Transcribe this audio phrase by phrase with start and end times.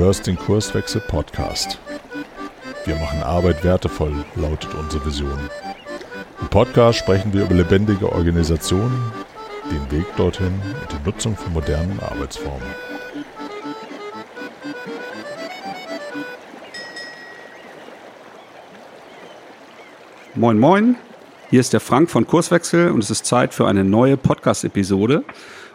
[0.00, 1.78] hörst den Kurswechsel Podcast.
[2.86, 5.38] Wir machen Arbeit wertevoll, lautet unsere Vision.
[6.40, 9.12] Im Podcast sprechen wir über lebendige Organisationen,
[9.70, 12.66] den Weg dorthin und die Nutzung von modernen Arbeitsformen.
[20.34, 20.96] Moin, moin.
[21.50, 25.24] Hier ist der Frank von Kurswechsel und es ist Zeit für eine neue Podcast-Episode.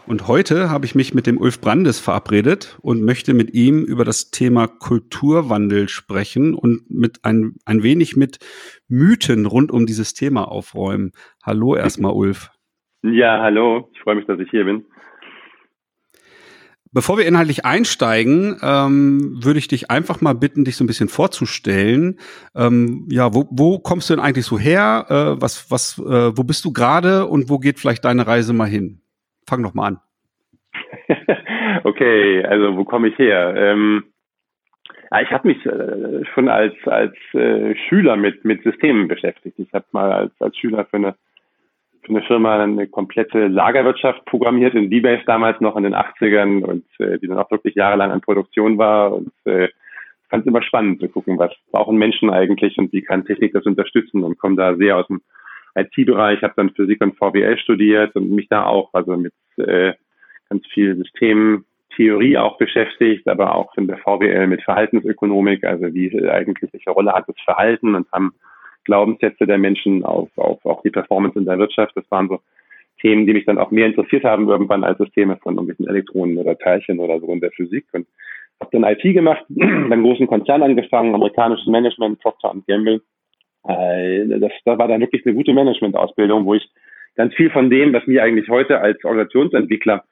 [0.07, 4.05] Und heute habe ich mich mit dem Ulf Brandes verabredet und möchte mit ihm über
[4.05, 8.37] das Thema Kulturwandel sprechen und mit ein, ein wenig mit
[8.87, 11.11] Mythen rund um dieses Thema aufräumen.
[11.43, 12.51] Hallo erstmal, Ulf.
[13.01, 13.89] Ja, hallo.
[13.93, 14.85] Ich freue mich, dass ich hier bin.
[16.91, 21.09] Bevor wir inhaltlich einsteigen, ähm, würde ich dich einfach mal bitten, dich so ein bisschen
[21.09, 22.19] vorzustellen.
[22.53, 25.07] Ähm, ja, wo, wo kommst du denn eigentlich so her?
[25.09, 28.69] Äh, was, was, äh, wo bist du gerade und wo geht vielleicht deine Reise mal
[28.69, 29.01] hin?
[29.47, 29.99] Fang doch mal an.
[31.83, 33.53] okay, also wo komme ich her?
[33.55, 34.05] Ähm,
[35.11, 39.57] ja, ich habe mich äh, schon als als äh, Schüler mit mit Systemen beschäftigt.
[39.59, 41.15] Ich habe mal als als Schüler für eine
[42.01, 46.85] für eine Firma eine komplette Lagerwirtschaft programmiert in D-Base damals noch in den 80ern und
[46.99, 49.69] äh, die dann auch wirklich jahrelang an Produktion war und äh,
[50.29, 53.65] fand es immer spannend zu gucken, was brauchen Menschen eigentlich und wie kann Technik das
[53.65, 55.21] unterstützen und komme da sehr aus dem
[55.75, 59.93] IT-Bereich, habe dann Physik und VWL studiert und mich da auch also mit äh,
[60.49, 66.71] ganz viel Systemtheorie auch beschäftigt, aber auch in der VWL mit Verhaltensökonomik, also wie eigentlich
[66.71, 68.33] welche Rolle hat das Verhalten und haben
[68.85, 71.95] Glaubenssätze der Menschen auf, auf auch die Performance in der Wirtschaft.
[71.95, 72.39] Das waren so
[73.01, 76.57] Themen, die mich dann auch mehr interessiert haben irgendwann als Systeme von irgendwelchen Elektronen oder
[76.57, 77.85] Teilchen oder so in der Physik.
[77.91, 78.07] Und
[78.61, 83.14] habe dann IT gemacht, beim großen Konzern angefangen, amerikanisches Management, Procter Gamble äh,
[83.67, 86.69] das, das war dann wirklich eine gute Management-Ausbildung, wo ich
[87.15, 90.03] ganz viel von dem, was mir eigentlich heute als Organisationsentwickler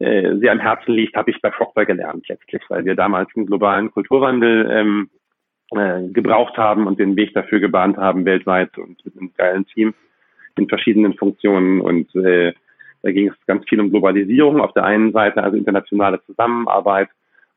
[0.00, 3.46] äh, sehr am Herzen liegt, habe ich bei Procter gelernt letztlich, weil wir damals einen
[3.46, 5.10] globalen Kulturwandel ähm,
[5.72, 9.94] äh, gebraucht haben und den Weg dafür gebahnt haben weltweit und mit einem geilen Team
[10.56, 11.80] in verschiedenen Funktionen.
[11.80, 12.52] Und äh,
[13.02, 17.08] da ging es ganz viel um Globalisierung auf der einen Seite, also internationale Zusammenarbeit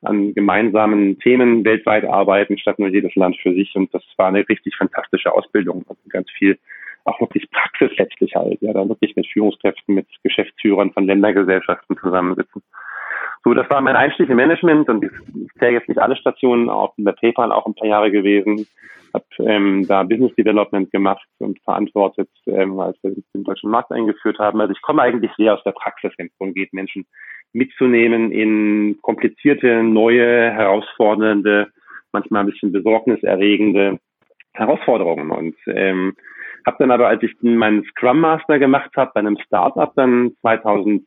[0.02, 3.76] an gemeinsamen Themen weltweit arbeiten, statt nur jedes Land für sich.
[3.76, 5.86] Und das war eine richtig fantastische Ausbildung.
[5.88, 6.58] Also ganz viel,
[7.04, 8.62] auch wirklich Praxis letztlich halt.
[8.62, 12.62] Ja, da wirklich mit Führungskräften, mit Geschäftsführern von Ländergesellschaften zusammensitzen.
[13.44, 15.12] So, das war mein Einstieg im Management und ich,
[15.57, 18.68] zähle jetzt nicht alle Stationen, auch in der PayPal auch ein paar Jahre gewesen,
[19.13, 24.40] habe ähm, da Business Development gemacht und verantwortet, ähm, als wir den deutschen Markt eingeführt
[24.40, 24.62] haben.
[24.62, 27.06] Also ich komme eigentlich sehr aus der Praxis, wenn es darum geht, Menschen
[27.53, 31.68] mitzunehmen in komplizierte, neue, herausfordernde,
[32.13, 34.00] manchmal ein bisschen besorgniserregende
[34.53, 35.31] Herausforderungen.
[35.31, 36.16] Und ähm,
[36.66, 41.06] habe dann aber, als ich meinen Scrum Master gemacht habe, bei einem Startup dann 2007,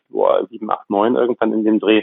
[0.71, 2.03] 8, 9 irgendwann in dem Dreh,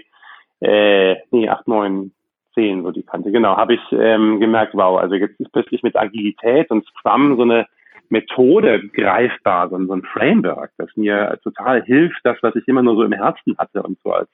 [0.61, 2.11] äh, nee, 8, 9,
[2.53, 5.95] 10, so die Kante, genau, habe ich ähm, gemerkt, wow, also jetzt ist plötzlich mit
[5.95, 7.67] Agilität und Scrum so eine
[8.09, 12.95] Methode greifbar, so, so ein Framework, das mir total hilft, das, was ich immer nur
[12.95, 14.29] so im Herzen hatte und so als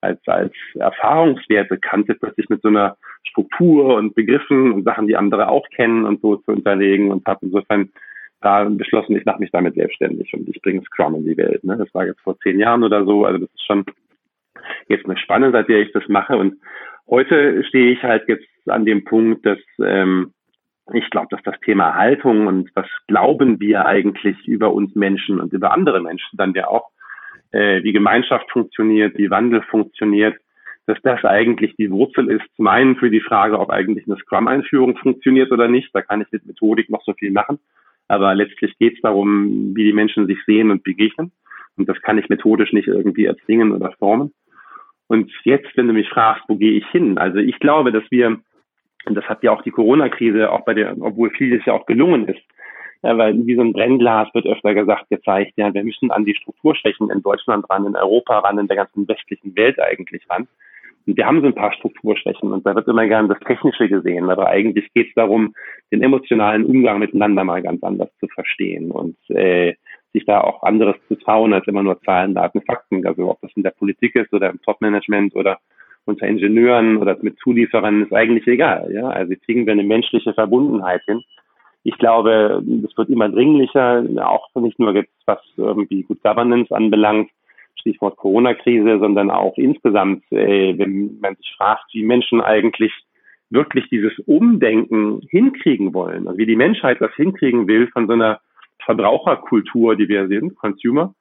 [0.00, 5.48] als, als Erfahrungswerte kannte, plötzlich mit so einer Struktur und Begriffen und Sachen, die andere
[5.48, 7.90] auch kennen und so zu unterlegen und habe insofern
[8.40, 11.64] da beschlossen, ich mache mich damit selbstständig und ich bringe Scrum in die Welt.
[11.64, 11.76] Ne?
[11.76, 13.84] Das war jetzt vor zehn Jahren oder so, also das ist schon
[14.88, 16.56] jetzt eine Spanne, seit der ich das mache und
[17.08, 20.32] heute stehe ich halt jetzt an dem Punkt, dass ähm,
[20.92, 25.52] ich glaube, dass das Thema Haltung und was glauben wir eigentlich über uns Menschen und
[25.52, 26.90] über andere Menschen dann ja auch,
[27.50, 30.36] äh, wie Gemeinschaft funktioniert, wie Wandel funktioniert,
[30.86, 34.96] dass das eigentlich die Wurzel ist, zum einen für die Frage, ob eigentlich eine Scrum-Einführung
[34.96, 35.90] funktioniert oder nicht.
[35.92, 37.58] Da kann ich mit Methodik noch so viel machen.
[38.08, 41.30] Aber letztlich geht es darum, wie die Menschen sich sehen und begegnen.
[41.76, 44.32] Und das kann ich methodisch nicht irgendwie erzwingen oder formen.
[45.08, 47.18] Und jetzt, wenn du mich fragst, wo gehe ich hin?
[47.18, 48.38] Also ich glaube, dass wir
[49.08, 52.28] und das hat ja auch die Corona-Krise, auch bei der, obwohl vieles ja auch gelungen
[52.28, 52.42] ist,
[53.02, 56.34] ja, weil wie so ein Brennglas wird öfter gesagt, gezeigt, ja, wir müssen an die
[56.34, 60.48] Strukturschwächen in Deutschland ran, in Europa ran, in der ganzen westlichen Welt eigentlich ran.
[61.06, 64.28] Und wir haben so ein paar Strukturschwächen und da wird immer gern das Technische gesehen,
[64.28, 65.54] aber eigentlich geht es darum,
[65.90, 69.74] den emotionalen Umgang miteinander mal ganz anders zu verstehen und äh,
[70.12, 73.06] sich da auch anderes zu trauen als immer nur Zahlen, Daten, Fakten.
[73.06, 75.58] Also ob das in der Politik ist oder im Topmanagement oder
[76.04, 78.90] unter Ingenieuren oder mit Zulieferern ist eigentlich egal.
[78.92, 79.08] Ja?
[79.08, 81.22] Also kriegen wir eine menschliche Verbundenheit hin.
[81.84, 87.30] Ich glaube, das wird immer dringlicher, auch nicht nur jetzt, was irgendwie Good Governance anbelangt,
[87.76, 92.92] Stichwort Corona-Krise, sondern auch insgesamt, äh, wenn man sich fragt, wie Menschen eigentlich
[93.50, 98.40] wirklich dieses Umdenken hinkriegen wollen, also wie die Menschheit das hinkriegen will von so einer
[98.84, 101.14] Verbraucherkultur, die wir sind, Consumer,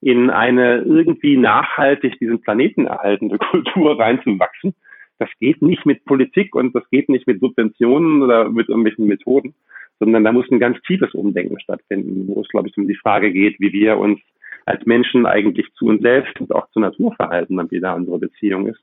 [0.00, 4.74] in eine irgendwie nachhaltig diesen Planeten erhaltende Kultur reinzuwachsen,
[5.18, 9.54] Das geht nicht mit Politik und das geht nicht mit Subventionen oder mit irgendwelchen Methoden,
[10.00, 13.32] sondern da muss ein ganz tiefes Umdenken stattfinden, wo es, glaube ich, um die Frage
[13.32, 14.20] geht, wie wir uns
[14.66, 18.66] als Menschen eigentlich zu uns selbst und auch zur Natur verhalten wie da unsere Beziehung
[18.66, 18.80] ist.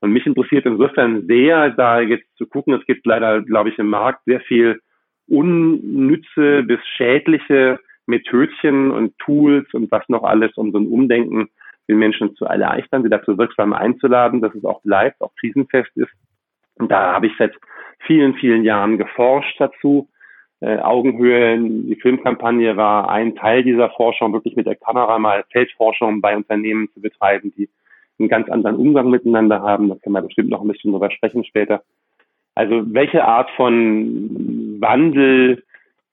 [0.00, 3.88] Und mich interessiert insofern sehr, da jetzt zu gucken, es gibt leider, glaube ich, im
[3.88, 4.80] Markt sehr viel
[5.28, 11.48] unnütze bis schädliche Methodchen und Tools und was noch alles, um so ein Umdenken
[11.88, 16.10] den Menschen zu erleichtern, sie dazu wirksam einzuladen, dass es auch bleibt, auch krisenfest ist.
[16.78, 17.54] Und da habe ich seit
[18.00, 20.08] vielen, vielen Jahren geforscht dazu.
[20.60, 26.20] Äh, Augenhöhe, die Filmkampagne war ein Teil dieser Forschung, wirklich mit der Kamera mal Feldforschung
[26.20, 27.68] bei Unternehmen zu betreiben, die
[28.18, 29.88] einen ganz anderen Umgang miteinander haben.
[29.88, 31.82] Da können wir bestimmt noch ein bisschen drüber sprechen später.
[32.56, 35.62] Also welche Art von Wandel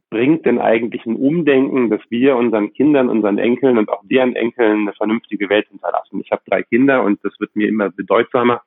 [0.09, 4.81] bringt denn eigentlich ein Umdenken, dass wir unseren Kindern, unseren Enkeln und auch deren Enkeln
[4.81, 6.19] eine vernünftige Welt hinterlassen?
[6.19, 8.61] Ich habe drei Kinder und das wird mir immer bedeutsamer.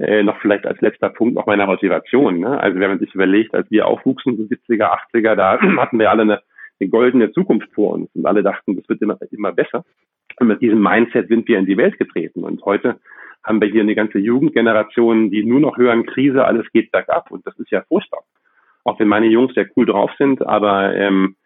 [0.00, 2.40] Äh, noch vielleicht als letzter Punkt noch meiner Motivation.
[2.40, 2.60] Ne?
[2.60, 6.22] Also wenn man sich überlegt, als wir aufwuchsen, so 70er, 80er, da hatten wir alle
[6.22, 6.40] eine,
[6.80, 9.84] eine goldene Zukunft vor uns und alle dachten, das wird immer, immer besser.
[10.40, 12.42] Und mit diesem Mindset sind wir in die Welt getreten.
[12.42, 12.98] Und heute
[13.48, 17.30] haben wir hier eine ganze Jugendgeneration, die nur noch hören, Krise, alles geht bergab.
[17.30, 18.20] Und das ist ja furchtbar
[18.88, 21.36] auch wenn meine Jungs sehr cool drauf sind, aber ähm,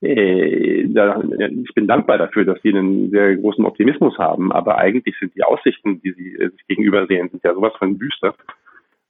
[0.00, 1.22] äh, da,
[1.64, 5.44] ich bin dankbar dafür, dass sie einen sehr großen Optimismus haben, aber eigentlich sind die
[5.44, 8.34] Aussichten, die sie äh, sich gegenüber sehen, sind ja sowas von düster.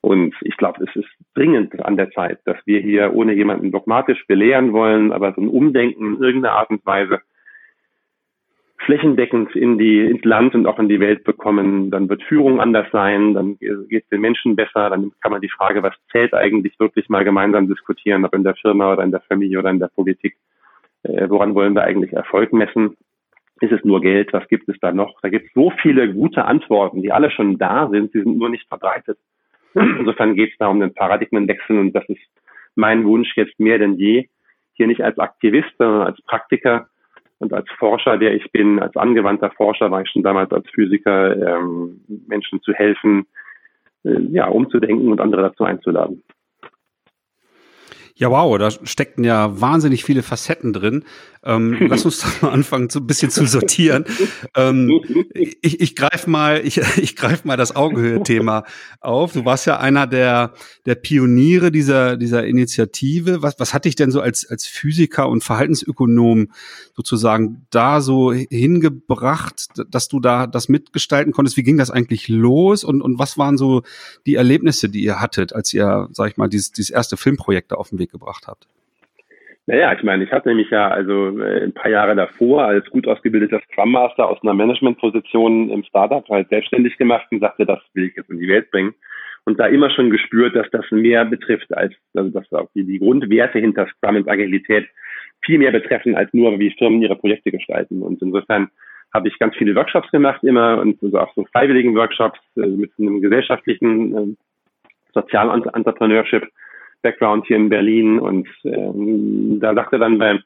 [0.01, 4.25] Und ich glaube, es ist dringend an der Zeit, dass wir hier ohne jemanden dogmatisch
[4.27, 7.21] belehren wollen, aber so ein Umdenken in irgendeiner Art und Weise
[8.79, 12.87] flächendeckend in die, ins Land und auch in die Welt bekommen, dann wird Führung anders
[12.93, 16.79] sein, dann geht es den Menschen besser, dann kann man die Frage, was zählt eigentlich
[16.79, 19.89] wirklich mal gemeinsam diskutieren, ob in der Firma oder in der Familie oder in der
[19.89, 20.37] Politik.
[21.03, 22.97] Äh, woran wollen wir eigentlich Erfolg messen?
[23.61, 24.33] Ist es nur Geld?
[24.33, 25.19] Was gibt es da noch?
[25.23, 28.51] Da gibt es so viele gute Antworten, die alle schon da sind, sie sind nur
[28.51, 29.19] nicht verbreitet.
[29.75, 32.21] Insofern geht es da um den Paradigmenwechsel und das ist
[32.75, 34.29] mein Wunsch jetzt mehr denn je,
[34.75, 36.89] hier nicht als Aktivist, sondern als Praktiker
[37.39, 41.37] und als Forscher, der ich bin, als angewandter Forscher, war ich schon damals als Physiker,
[41.37, 43.27] ähm, Menschen zu helfen,
[44.05, 46.23] äh, ja, umzudenken und andere dazu einzuladen.
[48.19, 51.05] Ja, wow, da steckten ja wahnsinnig viele Facetten drin.
[51.45, 54.07] Ähm, lass uns doch mal anfangen, so ein bisschen zu sortieren.
[54.55, 54.91] Ähm,
[55.35, 58.65] ich ich greife mal, ich, ich greif mal das Augenhöhe-Thema
[59.01, 59.35] auf.
[59.35, 60.55] Du warst ja einer der,
[60.87, 63.43] der Pioniere dieser, dieser Initiative.
[63.43, 66.49] Was, was hat dich denn so als, als Physiker und Verhaltensökonom
[66.95, 71.59] sozusagen da so hingebracht, dass du da das mitgestalten konntest?
[71.59, 72.83] Wie ging das eigentlich los?
[72.83, 73.83] Und, und was waren so
[74.25, 77.77] die Erlebnisse, die ihr hattet, als ihr, sag ich mal, dieses, dieses erste Filmprojekt da
[77.77, 78.67] auf den Weg gebracht habt?
[79.69, 83.09] Naja, ich meine, ich hatte nämlich ja also äh, ein paar Jahre davor als gut
[83.09, 88.05] ausgebildeter Scrum Master aus einer Managementposition im Startup halt selbstständig gemacht und sagte, das will
[88.05, 88.95] ich jetzt in die Welt bringen.
[89.45, 92.99] Und da immer schon gespürt, dass das mehr betrifft als, also dass auch die, die
[92.99, 94.89] Grundwerte hinter Scrum und Agilität
[95.45, 98.03] viel mehr betreffen als nur, wie Firmen ihre Projekte gestalten.
[98.03, 98.71] Und insofern
[99.13, 102.93] habe ich ganz viele Workshops gemacht immer und also auch so freiwilligen Workshops äh, mit
[102.99, 104.37] einem gesellschaftlichen äh,
[105.15, 106.49] Sozial-Entrepreneurship
[107.03, 110.41] Background hier in Berlin und ähm, da sagte dann bei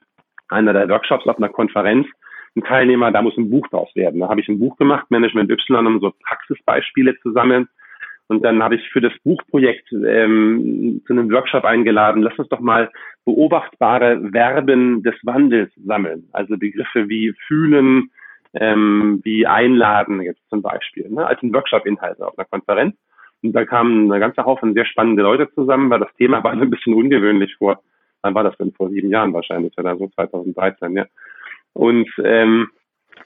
[0.49, 2.06] einer der Workshops auf einer Konferenz
[2.56, 4.20] ein Teilnehmer, da muss ein Buch draus werden.
[4.20, 7.69] Da habe ich ein Buch gemacht, Management Y, um so Praxisbeispiele zu sammeln.
[8.26, 12.61] Und dann habe ich für das Buchprojekt ähm, zu einem Workshop eingeladen, lass uns doch
[12.61, 12.90] mal
[13.25, 16.28] beobachtbare Verben des Wandels sammeln.
[16.33, 18.11] Also Begriffe wie fühlen,
[18.54, 22.97] ähm, wie einladen jetzt zum Beispiel, ne, als ein Workshop-Inhalt auf einer Konferenz.
[23.42, 26.70] Und da kamen eine ganze Haufen sehr spannende Leute zusammen, weil das Thema war ein
[26.70, 27.82] bisschen ungewöhnlich vor,
[28.23, 28.73] wann war das denn?
[28.73, 31.06] Vor sieben Jahren wahrscheinlich oder so, 2013, ja.
[31.73, 32.68] Und ähm,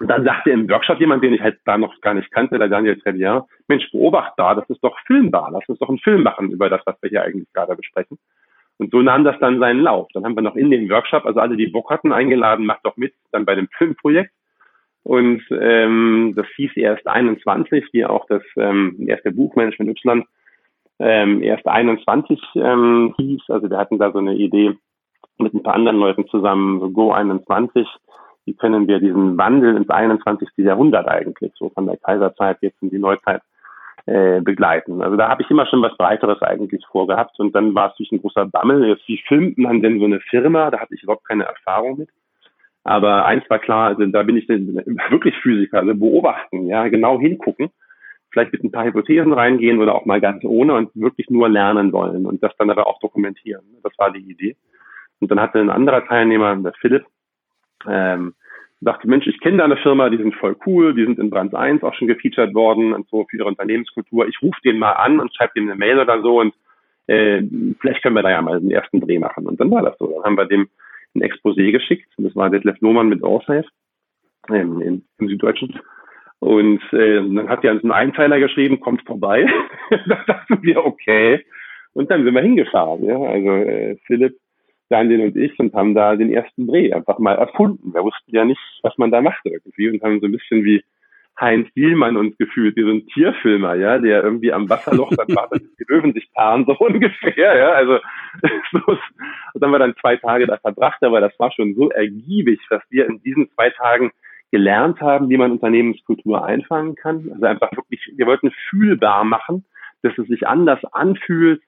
[0.00, 2.98] dann sagte im Workshop jemand, den ich halt da noch gar nicht kannte, der Daniel
[2.98, 6.68] Trevian, Mensch, beobacht da, das ist doch filmbar, lass uns doch einen Film machen über
[6.68, 8.18] das, was wir hier eigentlich gerade besprechen.
[8.78, 10.08] Und so nahm das dann seinen Lauf.
[10.14, 12.96] Dann haben wir noch in den Workshop, also alle, die Bock hatten, eingeladen, macht doch
[12.96, 14.32] mit, dann bei dem Filmprojekt.
[15.04, 20.24] Und ähm, das hieß erst 21, wie auch das ähm, erste Buch Management Y
[20.98, 23.42] ähm, erst 21 ähm, hieß.
[23.48, 24.72] Also wir hatten da so eine Idee
[25.38, 27.86] mit ein paar anderen Leuten zusammen, so Go 21.
[28.46, 30.48] Wie können wir diesen Wandel ins 21.
[30.56, 33.42] Jahrhundert eigentlich, so von der Kaiserzeit jetzt in die Neuzeit,
[34.06, 35.00] äh, begleiten.
[35.00, 38.12] Also da habe ich immer schon was Breiteres eigentlich vorgehabt und dann war es natürlich
[38.12, 38.98] ein großer Bammel.
[39.06, 40.70] Wie filmt man denn so eine Firma?
[40.70, 42.10] Da hatte ich überhaupt keine Erfahrung mit.
[42.84, 47.70] Aber eins war klar, also da bin ich wirklich Physiker, also beobachten, ja, genau hingucken,
[48.30, 51.92] vielleicht mit ein paar Hypothesen reingehen oder auch mal ganz ohne und wirklich nur lernen
[51.92, 53.64] wollen und das dann aber auch dokumentieren.
[53.82, 54.56] Das war die Idee.
[55.20, 57.06] Und dann hatte ein anderer Teilnehmer, der Philipp,
[57.88, 58.34] ähm,
[58.82, 61.54] dachte, Mensch, ich kenne da eine Firma, die sind voll cool, die sind in Brand
[61.54, 64.28] 1 auch schon gefeatured worden und so für ihre Unternehmenskultur.
[64.28, 66.54] Ich rufe den mal an und schreibe dem eine Mail oder so und
[67.06, 67.42] äh,
[67.80, 69.46] vielleicht können wir da ja mal den ersten Dreh machen.
[69.46, 70.06] Und dann war das so.
[70.06, 70.68] Dann haben wir dem
[71.14, 72.08] ein Exposé geschickt.
[72.18, 73.66] Das war Detlef Lohmann mit Allsafe
[74.50, 75.78] ähm, im, im Süddeutschen.
[76.40, 79.46] Und äh, dann hat er uns einen Einteiler geschrieben, kommt vorbei.
[80.06, 81.44] da dachten wir, okay.
[81.94, 83.04] Und dann sind wir hingefahren.
[83.04, 83.18] Ja?
[83.18, 84.36] Also äh, Philipp,
[84.90, 87.94] Daniel und ich und haben da den ersten Dreh einfach mal erfunden.
[87.94, 90.84] Wir wussten ja nicht, was man da macht irgendwie und haben so ein bisschen wie
[91.40, 95.62] Heinz Dielmann uns gefühlt, wie so ein Tierfilmer, ja, der irgendwie am Wasserloch dann wartet,
[95.62, 97.98] dass die Löwen sich paaren, so ungefähr, ja, also
[98.72, 98.98] so,
[99.54, 102.82] das haben wir dann zwei Tage da verbracht, aber das war schon so ergiebig, was
[102.90, 104.12] wir in diesen zwei Tagen
[104.50, 107.30] gelernt haben, wie man Unternehmenskultur einfangen kann.
[107.32, 109.64] Also einfach wirklich, wir wollten fühlbar machen,
[110.02, 111.62] dass es sich anders anfühlt,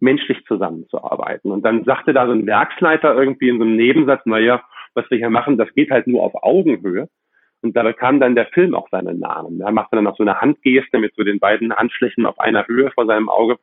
[0.00, 1.52] menschlich zusammenzuarbeiten.
[1.52, 4.62] Und dann sagte da so ein Werksleiter irgendwie in so einem Nebensatz, naja,
[4.94, 7.08] was wir hier machen, das geht halt nur auf Augenhöhe.
[7.62, 9.60] Und da bekam dann der Film auch seinen Namen.
[9.60, 12.90] Er machte dann auch so eine Handgeste mit so den beiden Handflächen auf einer Höhe
[12.90, 13.58] vor seinem Auge.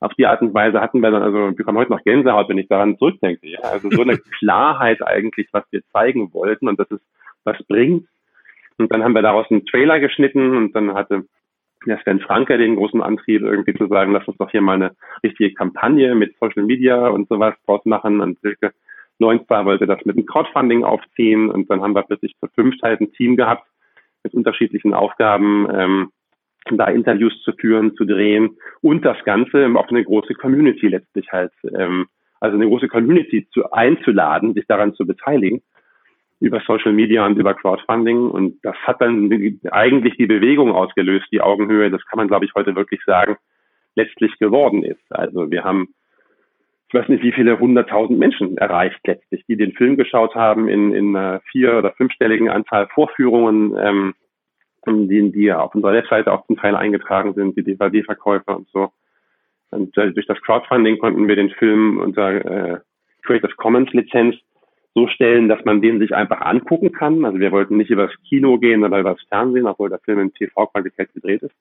[0.00, 2.58] Auf die Art und Weise hatten wir dann, also wir bekommen heute noch Gänsehaut, wenn
[2.58, 3.46] ich daran zurückdenke.
[3.48, 3.60] Ja.
[3.60, 7.00] Also so eine Klarheit eigentlich, was wir zeigen wollten und dass es
[7.44, 8.06] was bringt.
[8.78, 11.24] Und dann haben wir daraus einen Trailer geschnitten und dann hatte
[11.86, 14.96] der Sven Franke den großen Antrieb, irgendwie zu sagen, lass uns doch hier mal eine
[15.22, 18.20] richtige Kampagne mit Social Media und sowas draus machen.
[18.20, 18.72] Und Silke
[19.18, 23.00] Neunzar wollte das mit einem Crowdfunding aufziehen und dann haben wir plötzlich zu fünf halt
[23.00, 23.66] ein Team gehabt
[24.22, 26.10] mit unterschiedlichen Aufgaben, ähm,
[26.70, 31.52] da Interviews zu führen, zu drehen und das Ganze auf eine große Community letztlich halt,
[31.74, 32.06] ähm,
[32.40, 35.62] also eine große Community zu einzuladen, sich daran zu beteiligen
[36.40, 41.42] über Social Media und über Crowdfunding und das hat dann eigentlich die Bewegung ausgelöst, die
[41.42, 43.36] Augenhöhe, das kann man glaube ich heute wirklich sagen,
[43.94, 45.04] letztlich geworden ist.
[45.10, 45.94] Also wir haben
[46.88, 50.92] ich weiß nicht, wie viele hunderttausend Menschen erreicht letztlich, die den Film geschaut haben in,
[50.92, 54.14] in einer vier- oder fünfstelligen Anzahl Vorführungen, ähm,
[54.86, 58.90] die, die auf unserer Webseite auch zum Teil eingetragen sind, die DVD-Verkäufe und so.
[59.70, 62.80] Und äh, durch das Crowdfunding konnten wir den Film unter äh,
[63.22, 64.36] Creative Commons Lizenz
[64.94, 67.24] so stellen, dass man den sich einfach angucken kann.
[67.24, 71.12] Also wir wollten nicht übers Kino gehen oder übers Fernsehen, obwohl der Film in TV-Qualität
[71.14, 71.54] gedreht ist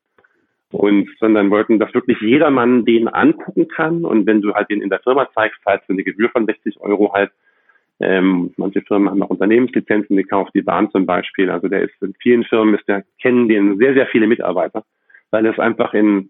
[0.71, 4.89] und sondern wollten, dass wirklich jedermann den angucken kann und wenn du halt den in
[4.89, 7.31] der Firma zeigst, zahlst du eine Gebühr von 60 Euro halt.
[8.01, 11.50] Ähm, manche Firmen haben auch Unternehmenslizenzen gekauft, die Bahn zum Beispiel.
[11.50, 14.84] Also der ist in vielen Firmen ist der kennen den sehr sehr viele Mitarbeiter,
[15.32, 16.29] weil es einfach in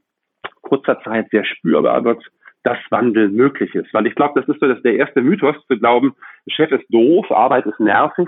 [0.61, 2.23] kurzer Zeit sehr spürbar wird,
[2.63, 3.93] dass Wandel möglich ist.
[3.93, 6.15] Weil ich glaube, das ist so das der erste Mythos zu glauben,
[6.47, 8.27] Chef ist doof, Arbeit ist nervig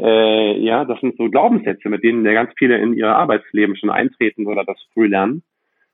[0.00, 3.90] äh, ja, das sind so Glaubenssätze, mit denen ja ganz viele in ihr Arbeitsleben schon
[3.90, 5.42] eintreten oder das früh lernen.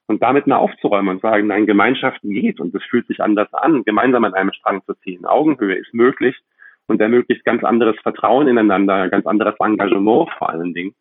[0.07, 3.83] Und damit mal aufzuräumen und sagen, nein, Gemeinschaft geht und es fühlt sich anders an,
[3.83, 5.27] gemeinsam an einem Strang zu ziehen.
[5.27, 6.37] Augenhöhe ist möglich
[6.89, 10.95] und ermöglicht ganz anderes Vertrauen ineinander, ganz anderes Engagement vor allen Dingen.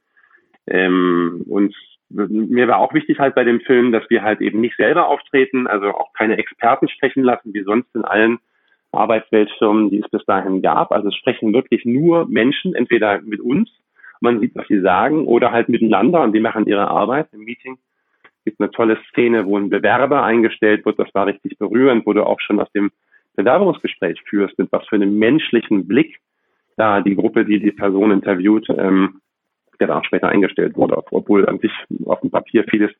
[0.68, 1.76] Ähm, und
[2.10, 5.68] mir war auch wichtig halt bei dem Film, dass wir halt eben nicht selber auftreten,
[5.68, 8.40] also auch keine Experten sprechen lassen, wie sonst in allen
[8.92, 10.92] Arbeitsweltfirmen, die es bis dahin gab.
[10.92, 13.70] Also es sprechen wirklich nur Menschen, entweder mit uns,
[14.22, 17.78] man sieht, was sie sagen, oder halt miteinander und die machen ihre Arbeit im Meeting.
[18.24, 21.00] Es gibt eine tolle Szene, wo ein Bewerber eingestellt wird.
[21.00, 22.92] Das war richtig berührend, wo du auch schon aus dem
[23.36, 26.20] Bewerbungsgespräch führst, mit was für einem menschlichen Blick
[26.78, 29.22] da die Gruppe, die die Person interviewt, ähm,
[29.80, 31.72] der dann später eingestellt wurde, obwohl an sich
[32.06, 32.92] auf dem Papier vieles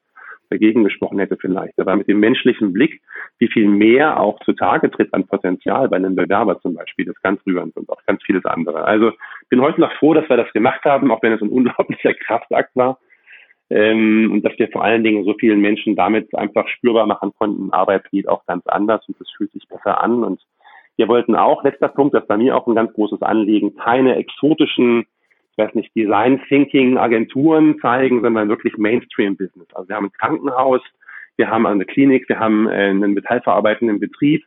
[0.50, 1.80] dagegen gesprochen hätte vielleicht.
[1.80, 3.02] Aber mit dem menschlichen Blick,
[3.40, 7.42] wie viel mehr auch zutage tritt an Potenzial bei einem Bewerber zum Beispiel, das ganz
[7.46, 8.84] rührend und auch ganz vieles andere.
[8.86, 9.12] Also
[9.50, 12.76] bin heute noch froh, dass wir das gemacht haben, auch wenn es ein unglaublicher Kraftakt
[12.76, 13.00] war.
[13.70, 17.72] Ähm, und dass wir vor allen Dingen so vielen Menschen damit einfach spürbar machen konnten,
[17.72, 20.24] Arbeit geht auch ganz anders und es fühlt sich besser an.
[20.24, 20.42] Und
[20.98, 25.06] wir wollten auch, letzter Punkt, das bei mir auch ein ganz großes Anliegen, keine exotischen
[25.58, 29.68] ich weiß nicht, Design Thinking Agenturen zeigen, sondern wirklich Mainstream Business.
[29.74, 30.82] Also wir haben ein Krankenhaus,
[31.38, 34.44] wir haben eine Klinik, wir haben äh, einen metallverarbeitenden Betrieb.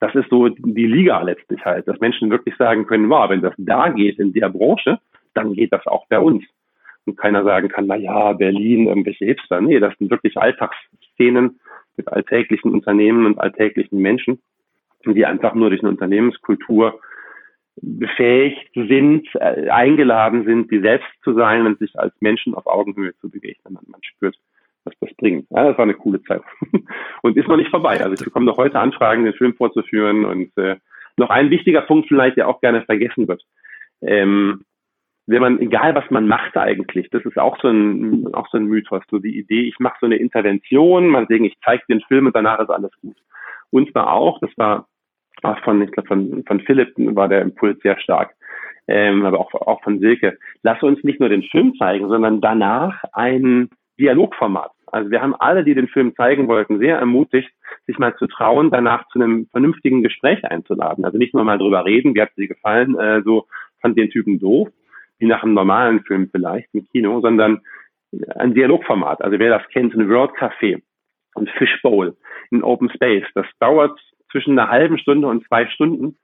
[0.00, 3.52] Das ist so die Liga letztlich halt, dass Menschen wirklich sagen können, wow, wenn das
[3.58, 4.98] da geht in der Branche,
[5.34, 6.42] dann geht das auch bei uns.
[7.08, 9.62] Und keiner sagen kann, na ja, Berlin, irgendwelche Hipster.
[9.62, 11.58] Nee, das sind wirklich Alltagsszenen
[11.96, 14.42] mit alltäglichen Unternehmen und alltäglichen Menschen,
[15.06, 17.00] die einfach nur durch eine Unternehmenskultur
[17.80, 23.16] befähigt sind, äh, eingeladen sind, die selbst zu sein und sich als Menschen auf Augenhöhe
[23.20, 23.72] zu begegnen.
[23.72, 24.36] Man, man spürt,
[24.84, 25.46] was das bringt.
[25.50, 26.42] Ja, das war eine coole Zeit.
[27.22, 28.02] und ist noch nicht vorbei.
[28.02, 30.26] Also ich bekomme noch heute Anfragen, den Film vorzuführen.
[30.26, 30.76] Und äh,
[31.16, 33.42] noch ein wichtiger Punkt vielleicht, der auch gerne vergessen wird.
[34.02, 34.64] Ähm,
[35.28, 38.64] wenn man, egal was man macht eigentlich, das ist auch so ein, auch so ein
[38.64, 42.34] Mythos, so die Idee, ich mache so eine Intervention, denkt, ich zeige den Film und
[42.34, 43.16] danach ist alles gut.
[43.70, 44.88] Und zwar auch, das war
[45.64, 48.34] von, ich glaube, von, von Philipp war der Impuls sehr stark.
[48.88, 53.04] ähm, aber auch, auch von Silke, lass uns nicht nur den Film zeigen, sondern danach
[53.12, 53.68] ein
[54.00, 54.70] Dialogformat.
[54.86, 57.50] Also wir haben alle, die den Film zeigen wollten, sehr ermutigt,
[57.86, 61.04] sich mal zu trauen, danach zu einem vernünftigen Gespräch einzuladen.
[61.04, 63.46] Also nicht nur mal drüber reden, wie hat sie gefallen, äh, so
[63.82, 64.70] fand den Typen doof,
[65.18, 67.60] wie nach einem normalen Film vielleicht im Kino, sondern
[68.36, 69.22] ein Dialogformat.
[69.22, 70.80] Also wer das kennt, ein World Café,
[71.36, 72.16] ein Fishbowl,
[72.50, 73.98] ein Open Space, das dauert
[74.30, 76.16] zwischen einer halben Stunde und zwei Stunden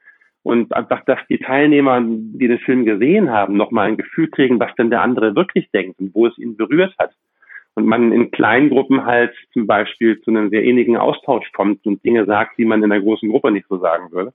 [0.43, 4.75] und einfach, dass die Teilnehmer, die den Film gesehen haben, nochmal ein Gefühl kriegen, was
[4.77, 7.13] denn der andere wirklich denkt und wo es ihn berührt hat.
[7.75, 12.05] Und man in kleinen Gruppen halt zum Beispiel zu einem sehr ähnlichen Austausch kommt und
[12.05, 14.33] Dinge sagt, die man in einer großen Gruppe nicht so sagen würde,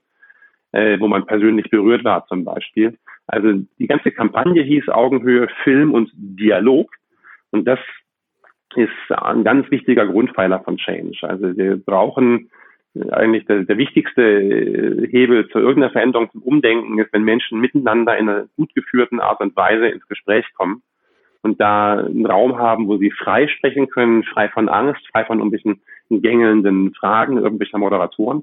[0.72, 2.98] äh, wo man persönlich berührt war zum Beispiel.
[3.30, 6.90] Also die ganze Kampagne hieß Augenhöhe, Film und Dialog.
[7.50, 7.78] Und das
[8.74, 11.18] ist ein ganz wichtiger Grundpfeiler von Change.
[11.22, 12.50] Also wir brauchen
[13.12, 18.18] eigentlich der, der wichtigste äh, Hebel zu irgendeiner Veränderung zum Umdenken ist, wenn Menschen miteinander
[18.18, 20.82] in einer gut geführten Art und Weise ins Gespräch kommen
[21.42, 25.50] und da einen Raum haben, wo sie frei sprechen können, frei von Angst, frei von
[25.50, 28.42] bisschen gängelnden Fragen irgendwelcher Moderatoren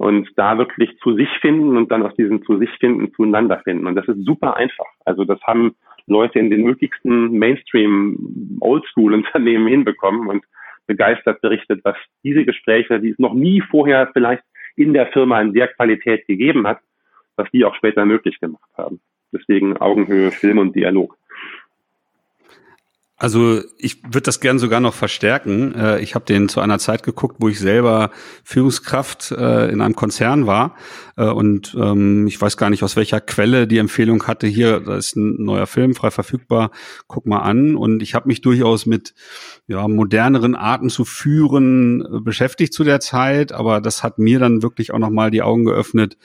[0.00, 3.86] und da wirklich zu sich finden und dann aus diesem zu sich finden zueinander finden.
[3.86, 4.86] Und das ist super einfach.
[5.04, 5.76] Also das haben
[6.06, 10.42] Leute in den möglichsten Mainstream Oldschool Unternehmen hinbekommen und
[10.86, 14.42] begeistert berichtet, was diese Gespräche, die es noch nie vorher vielleicht
[14.74, 16.80] in der Firma in der Qualität gegeben hat,
[17.36, 19.02] was die auch später möglich gemacht haben.
[19.34, 21.18] Deswegen Augenhöhe, Film und Dialog.
[23.20, 25.74] Also ich würde das gern sogar noch verstärken.
[25.74, 28.12] Äh, ich habe den zu einer Zeit geguckt, wo ich selber
[28.44, 30.74] Führungskraft äh, in einem Konzern war.
[31.18, 34.96] Äh, und ähm, ich weiß gar nicht, aus welcher Quelle die Empfehlung hatte, hier, da
[34.96, 36.70] ist ein neuer Film frei verfügbar,
[37.08, 37.76] guck mal an.
[37.76, 39.12] Und ich habe mich durchaus mit
[39.66, 43.52] ja, moderneren Arten zu führen beschäftigt zu der Zeit.
[43.52, 46.16] Aber das hat mir dann wirklich auch nochmal die Augen geöffnet,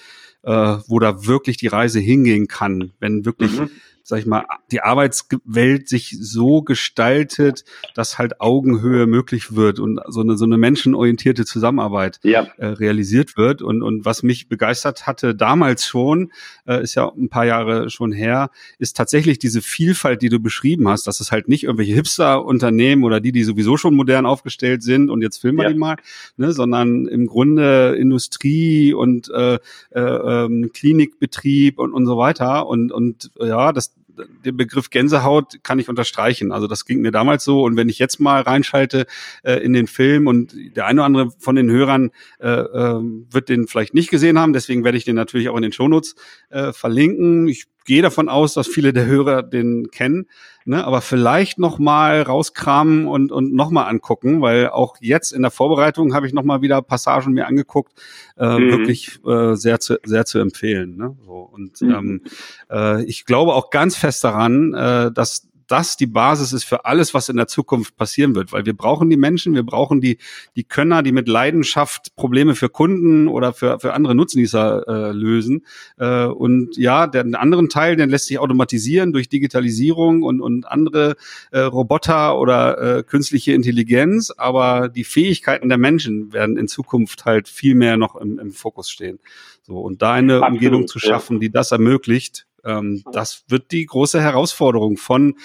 [0.43, 3.69] wo da wirklich die Reise hingehen kann, wenn wirklich mhm
[4.07, 10.21] sag ich mal, die Arbeitswelt sich so gestaltet, dass halt Augenhöhe möglich wird und so
[10.21, 12.48] eine, so eine menschenorientierte Zusammenarbeit ja.
[12.57, 13.63] äh, realisiert wird.
[13.63, 16.31] Und, und was mich begeistert hatte damals schon,
[16.68, 20.87] äh, ist ja ein paar Jahre schon her, ist tatsächlich diese Vielfalt, die du beschrieben
[20.87, 25.09] hast, dass es halt nicht irgendwelche Hipster-Unternehmen oder die, die sowieso schon modern aufgestellt sind
[25.09, 25.72] und jetzt filmen wir ja.
[25.72, 25.96] die mal,
[26.37, 29.55] ne, sondern im Grunde Industrie und äh,
[29.89, 32.68] äh, ähm, Klinikbetrieb und, und so weiter.
[32.68, 33.95] Und, und ja, das,
[34.43, 36.51] den Begriff Gänsehaut kann ich unterstreichen.
[36.51, 37.63] Also das ging mir damals so.
[37.63, 39.05] Und wenn ich jetzt mal reinschalte
[39.43, 43.01] äh, in den Film und der eine oder andere von den Hörern äh, äh,
[43.31, 46.15] wird den vielleicht nicht gesehen haben, deswegen werde ich den natürlich auch in den Shownotes
[46.49, 47.47] äh, verlinken.
[47.47, 50.27] Ich gehe davon aus, dass viele der Hörer den kennen,
[50.65, 50.85] ne?
[50.85, 55.51] aber vielleicht noch mal rauskramen und und noch mal angucken, weil auch jetzt in der
[55.51, 57.93] Vorbereitung habe ich noch mal wieder Passagen mir angeguckt,
[58.37, 58.71] äh, mhm.
[58.71, 60.98] wirklich äh, sehr zu sehr zu empfehlen.
[60.98, 61.15] Ne?
[61.25, 61.91] So, und mhm.
[61.91, 62.21] ähm,
[62.69, 67.13] äh, ich glaube auch ganz fest daran, äh, dass das die Basis ist für alles,
[67.13, 70.17] was in der Zukunft passieren wird, weil wir brauchen die Menschen, wir brauchen die,
[70.55, 75.65] die Könner, die mit Leidenschaft Probleme für Kunden oder für, für andere Nutznießer äh, lösen.
[75.97, 81.15] Äh, und ja, den anderen Teil, den lässt sich automatisieren durch Digitalisierung und, und andere
[81.51, 87.47] äh, Roboter oder äh, künstliche Intelligenz, aber die Fähigkeiten der Menschen werden in Zukunft halt
[87.47, 89.19] viel mehr noch im, im Fokus stehen.
[89.63, 91.39] So, und da eine Absolut, Umgebung zu schaffen, ja.
[91.39, 95.35] die das ermöglicht, ähm, das wird die große Herausforderung von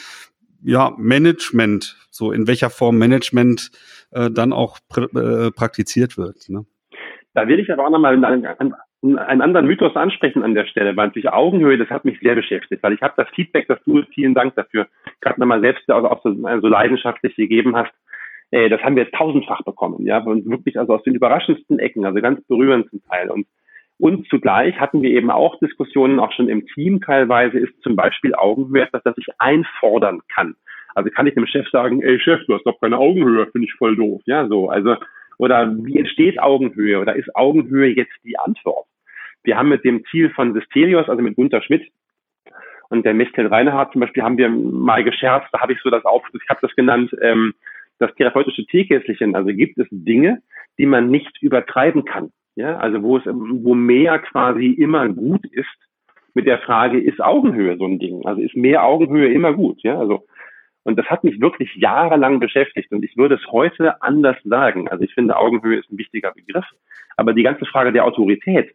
[0.62, 3.70] ja, Management, so in welcher Form Management
[4.10, 6.48] äh, dann auch pr äh, praktiziert wird.
[6.48, 6.66] Ne?
[7.34, 8.46] Da will ich aber auch nochmal einen,
[9.02, 12.82] einen anderen Mythos ansprechen an der Stelle, weil sich Augenhöhe, das hat mich sehr beschäftigt,
[12.82, 14.88] weil ich habe das Feedback, das du, vielen Dank dafür,
[15.20, 17.92] gerade nochmal selbst auch, auch so, so leidenschaftlich gegeben hast,
[18.50, 22.20] äh, das haben wir tausendfach bekommen, ja, und wirklich also aus den überraschendsten Ecken, also
[22.20, 23.30] ganz berührend zum Teil.
[23.30, 23.46] Und
[24.00, 28.34] und zugleich hatten wir eben auch Diskussionen, auch schon im Team teilweise, ist zum Beispiel
[28.34, 30.56] Augenhöhe etwas, das ich einfordern kann.
[30.94, 33.74] Also kann ich dem Chef sagen, ey Chef, du hast doch keine Augenhöhe, finde ich
[33.74, 34.22] voll doof.
[34.24, 34.70] Ja, so.
[34.70, 34.96] Also,
[35.38, 36.98] oder wie entsteht Augenhöhe?
[36.98, 38.86] Oder ist Augenhöhe jetzt die Antwort?
[39.44, 41.86] Wir haben mit dem Ziel von Sistelios, also mit Gunter Schmidt
[42.88, 46.04] und der Mechtel Reinhardt zum Beispiel, haben wir mal gescherzt, da habe ich so das
[46.04, 47.54] auf, ich habe das genannt, ähm,
[47.98, 49.34] das therapeutische Teekästchen.
[49.34, 50.42] Also gibt es Dinge,
[50.78, 52.32] die man nicht übertreiben kann.
[52.56, 55.68] Ja, also wo es, wo mehr quasi immer gut ist,
[56.34, 58.24] mit der Frage, ist Augenhöhe so ein Ding?
[58.24, 59.82] Also ist mehr Augenhöhe immer gut?
[59.82, 60.26] Ja, also,
[60.84, 64.88] und das hat mich wirklich jahrelang beschäftigt und ich würde es heute anders sagen.
[64.88, 66.64] Also ich finde, Augenhöhe ist ein wichtiger Begriff,
[67.16, 68.74] aber die ganze Frage der Autorität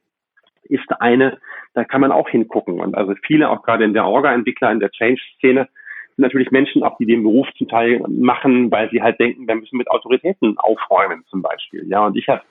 [0.64, 1.38] ist eine,
[1.74, 2.80] da kann man auch hingucken.
[2.80, 5.68] Und also viele, auch gerade in der Orga-Entwickler, in der Change-Szene,
[6.16, 9.56] sind natürlich Menschen auch, die den Beruf zum Teil machen, weil sie halt denken, wir
[9.56, 11.86] müssen mit Autoritäten aufräumen zum Beispiel.
[11.88, 12.42] Ja, und ich habe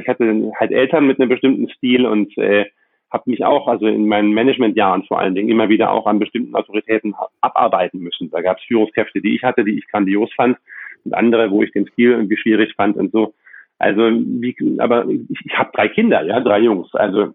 [0.00, 2.66] ich hatte halt Eltern mit einem bestimmten Stil und äh,
[3.10, 6.54] habe mich auch, also in meinen Managementjahren vor allen Dingen, immer wieder auch an bestimmten
[6.54, 8.30] Autoritäten abarbeiten müssen.
[8.30, 10.56] Da gab es Führungskräfte, die ich hatte, die ich grandios fand
[11.04, 13.34] und andere, wo ich den Stil irgendwie schwierig fand und so.
[13.78, 16.94] Also, wie, aber ich, ich habe drei Kinder, ja, drei Jungs.
[16.94, 17.34] Also,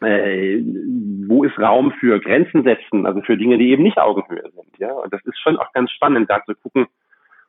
[0.00, 0.62] äh,
[1.26, 4.92] wo ist Raum für Grenzen setzen, also für Dinge, die eben nicht Augenhöhe sind, ja.
[4.92, 6.86] Und das ist schon auch ganz spannend, da zu gucken,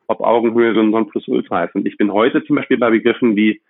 [0.08, 1.74] ob Augenhöhe so ein Nonplusultra ist.
[1.74, 3.62] Und ich bin heute zum Beispiel bei Begriffen wie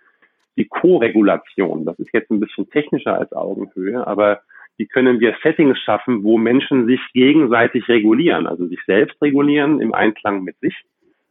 [0.57, 1.85] die Co-Regulation.
[1.85, 4.41] Das ist jetzt ein bisschen technischer als Augenhöhe, aber
[4.77, 9.93] wie können wir Settings schaffen, wo Menschen sich gegenseitig regulieren, also sich selbst regulieren im
[9.93, 10.75] Einklang mit sich,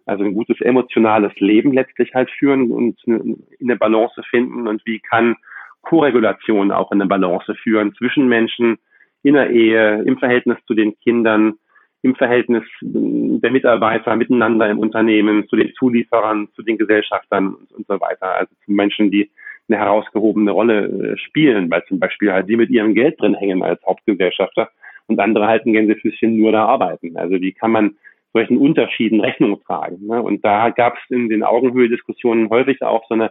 [0.06, 5.00] also ein gutes emotionales Leben letztlich halt führen und in eine Balance finden und wie
[5.00, 5.36] kann
[5.82, 8.78] Co-Regulation auch in eine Balance führen zwischen Menschen
[9.22, 11.54] in der Ehe, im Verhältnis zu den Kindern,
[12.02, 17.86] im Verhältnis der Mitarbeiter miteinander im Unternehmen, zu den Zulieferern, zu den Gesellschaftern und, und
[17.86, 18.34] so weiter.
[18.34, 19.30] Also zu Menschen, die
[19.68, 23.62] eine herausgehobene Rolle äh, spielen, weil zum Beispiel halt die mit ihrem Geld drin hängen
[23.62, 24.70] als Hauptgesellschafter
[25.06, 27.16] und andere halt ein Gänsefüßchen nur da arbeiten.
[27.16, 27.96] Also wie kann man
[28.32, 30.06] solchen Unterschieden Rechnung tragen?
[30.06, 30.20] Ne?
[30.20, 33.30] Und da gab es in den Augenhöhe-Diskussionen häufig auch so eine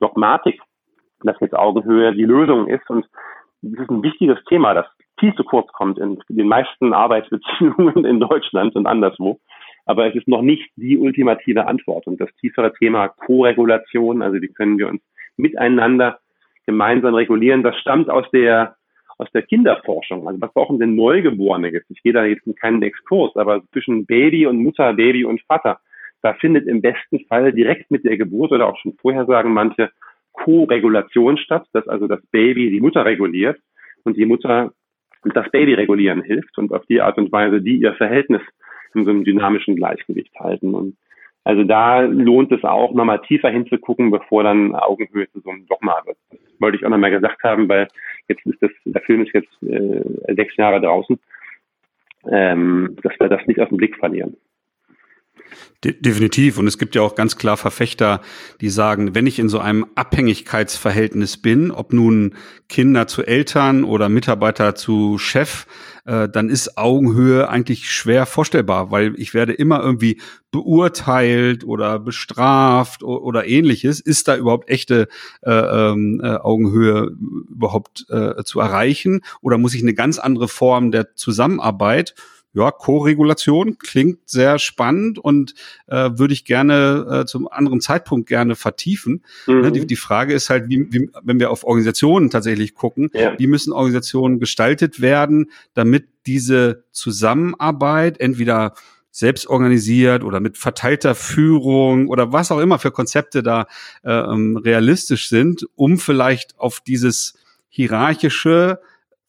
[0.00, 0.60] Dogmatik,
[1.24, 2.88] dass jetzt Augenhöhe die Lösung ist.
[2.88, 3.06] Und
[3.62, 4.86] das ist ein wichtiges Thema, das
[5.18, 9.38] viel zu kurz kommt in den meisten Arbeitsbeziehungen in Deutschland und anderswo.
[9.84, 12.06] Aber es ist noch nicht die ultimative Antwort.
[12.06, 15.02] Und das tiefere Thema Co-Regulation, also wie können wir uns
[15.36, 16.18] miteinander
[16.66, 18.76] gemeinsam regulieren, das stammt aus der
[19.18, 20.26] aus der Kinderforschung.
[20.26, 21.90] Also was brauchen denn Neugeborene jetzt?
[21.90, 25.78] Ich gehe da jetzt in keinen Exkurs, aber zwischen Baby und Mutter, Baby und Vater,
[26.22, 29.90] da findet im besten Fall direkt mit der Geburt oder auch schon vorher sagen manche
[30.32, 33.60] Co-Regulation statt, dass also das Baby die Mutter reguliert
[34.04, 34.72] und die Mutter
[35.24, 38.42] das Baby regulieren hilft und auf die Art und Weise die ihr Verhältnis
[38.94, 40.74] in so einem dynamischen Gleichgewicht halten.
[40.74, 40.96] Und
[41.44, 46.02] also da lohnt es auch, nochmal tiefer hinzugucken, bevor dann Augenhöhe zu so einem Dogma
[46.04, 46.18] wird.
[46.30, 47.88] Das wollte ich auch nochmal gesagt haben, weil
[48.28, 51.18] jetzt ist das, der Film ist jetzt äh, sechs Jahre draußen,
[52.30, 54.36] ähm, dass wir das nicht aus dem Blick verlieren.
[55.84, 56.58] De definitiv.
[56.58, 58.20] Und es gibt ja auch ganz klar Verfechter,
[58.60, 62.34] die sagen, wenn ich in so einem Abhängigkeitsverhältnis bin, ob nun
[62.68, 65.66] Kinder zu Eltern oder Mitarbeiter zu Chef,
[66.04, 73.02] äh, dann ist Augenhöhe eigentlich schwer vorstellbar, weil ich werde immer irgendwie beurteilt oder bestraft
[73.02, 74.00] oder ähnliches.
[74.00, 75.08] Ist da überhaupt echte
[75.42, 77.16] äh, ähm, äh, Augenhöhe
[77.50, 79.22] überhaupt äh, zu erreichen?
[79.40, 82.14] Oder muss ich eine ganz andere Form der Zusammenarbeit
[82.54, 85.54] ja, Co-Regulation klingt sehr spannend und
[85.86, 89.24] äh, würde ich gerne äh, zum anderen Zeitpunkt gerne vertiefen.
[89.46, 89.72] Ne, mhm.
[89.72, 93.38] Die, die, Frage ist halt, wie, wie, wenn wir auf Organisationen tatsächlich gucken, ja.
[93.38, 98.74] wie müssen Organisationen gestaltet werden, damit diese Zusammenarbeit entweder
[99.10, 103.66] selbst organisiert oder mit verteilter Führung oder was auch immer für Konzepte da
[104.02, 107.34] äh, ähm, realistisch sind, um vielleicht auf dieses
[107.68, 108.80] hierarchische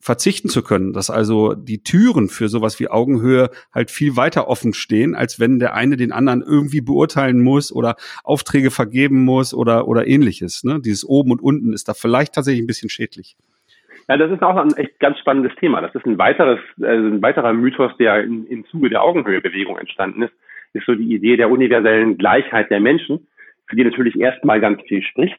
[0.04, 4.74] verzichten zu können, dass also die Türen für sowas wie Augenhöhe halt viel weiter offen
[4.74, 9.88] stehen, als wenn der eine den anderen irgendwie beurteilen muss oder Aufträge vergeben muss oder,
[9.88, 10.66] oder ähnliches.
[10.66, 10.82] Ne?
[10.84, 13.38] Dieses Oben und Unten ist da vielleicht tatsächlich ein bisschen schädlich.
[14.10, 15.80] Ja, das ist auch ein echt ganz spannendes Thema.
[15.80, 20.24] Das ist ein weiteres, also ein weiterer Mythos, der in, im Zuge der Augenhöhebewegung entstanden
[20.24, 20.34] ist,
[20.74, 23.26] ist so die Idee der universellen Gleichheit der Menschen,
[23.68, 25.38] für die natürlich erstmal ganz viel spricht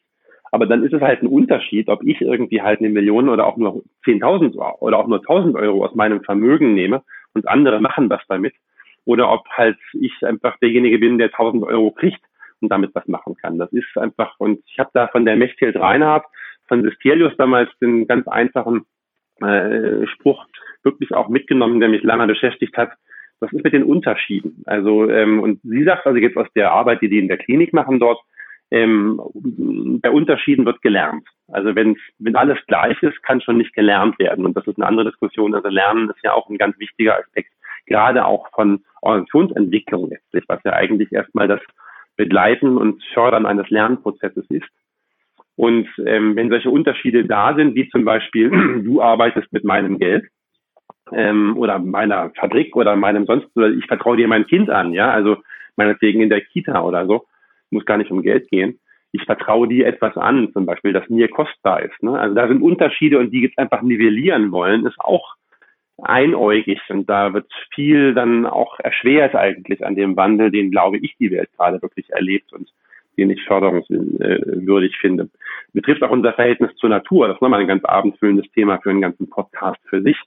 [0.55, 3.57] aber dann ist es halt ein Unterschied, ob ich irgendwie halt eine Million oder auch
[3.57, 8.21] nur 10.000 oder auch nur 1.000 Euro aus meinem Vermögen nehme und andere machen was
[8.29, 8.53] damit.
[9.03, 12.21] Oder ob halt ich einfach derjenige bin, der 1.000 Euro kriegt
[12.61, 13.59] und damit was machen kann.
[13.59, 16.25] Das ist einfach, und ich habe da von der Mechthild Reinhardt,
[16.69, 18.85] von Sistelius damals den ganz einfachen
[19.41, 20.45] äh, Spruch
[20.83, 22.91] wirklich auch mitgenommen, der mich lange beschäftigt hat.
[23.41, 24.63] Was ist mit den Unterschieden?
[24.67, 27.73] Also, ähm, und sie sagt also jetzt aus der Arbeit, die die in der Klinik
[27.73, 28.21] machen dort,
[28.75, 29.21] ähm,
[30.01, 31.25] bei Unterschieden wird gelernt.
[31.47, 34.45] Also wenn wenn alles gleich ist, kann schon nicht gelernt werden.
[34.45, 35.55] Und das ist eine andere Diskussion.
[35.55, 37.51] Also Lernen ist ja auch ein ganz wichtiger Aspekt,
[37.85, 41.61] gerade auch von Organisationsentwicklung letztlich, was ja eigentlich erstmal das
[42.17, 44.67] Begleiten und Fördern eines Lernprozesses ist.
[45.55, 48.49] Und ähm, wenn solche Unterschiede da sind, wie zum Beispiel
[48.83, 50.25] du arbeitest mit meinem Geld
[51.13, 55.11] ähm, oder meiner Fabrik oder meinem sonst, oder ich vertraue dir mein Kind an, ja,
[55.11, 55.37] also
[55.77, 57.25] meinetwegen in der Kita oder so,
[57.69, 58.79] muss gar nicht um Geld gehen.
[59.11, 62.03] Ich vertraue dir etwas an, zum Beispiel, das mir kostbar ist.
[62.03, 62.19] Ne?
[62.19, 65.35] Also da sind Unterschiede und die jetzt einfach nivellieren wollen, ist auch
[66.01, 71.15] einäugig und da wird viel dann auch erschwert eigentlich an dem Wandel, den glaube ich
[71.17, 72.69] die Welt gerade wirklich erlebt und
[73.17, 75.29] den ich förderungswürdig finde.
[75.73, 77.27] Betrifft auch unser Verhältnis zur Natur.
[77.27, 80.17] Das ist nochmal ein ganz abendfüllendes Thema für einen ganzen Podcast für sich.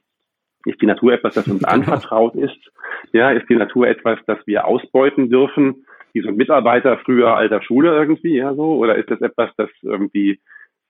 [0.64, 2.59] Ist die Natur etwas, das uns anvertraut ist?
[3.12, 5.87] Ja, ist die Natur etwas, das wir ausbeuten dürfen?
[6.18, 8.76] Wie so Mitarbeiter früher alter Schule irgendwie, ja so?
[8.76, 10.40] Oder ist das etwas, das irgendwie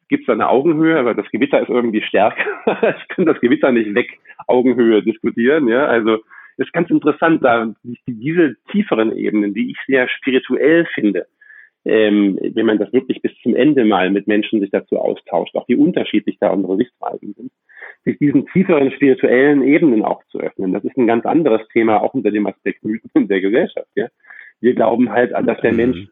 [0.09, 2.43] gibt es eine Augenhöhe, aber das Gewitter ist irgendwie stärker.
[2.99, 5.69] ich kann das Gewitter nicht weg Augenhöhe diskutieren.
[5.69, 6.19] Ja, also
[6.57, 7.73] ist ganz interessant, da
[8.07, 11.27] diese tieferen Ebenen, die ich sehr spirituell finde,
[11.85, 15.69] ähm, wenn man das wirklich bis zum Ende mal mit Menschen sich dazu austauscht, auch
[15.69, 17.53] wie unterschiedlich da unsere Sichtweisen sind,
[18.05, 20.73] sich diesen tieferen spirituellen Ebenen auch zu öffnen.
[20.73, 23.88] Das ist ein ganz anderes Thema, auch unter dem Aspekt Mythen der Gesellschaft.
[23.95, 24.09] Ja.
[24.61, 25.77] Wir glauben halt, dass der mhm.
[25.77, 26.09] Mensch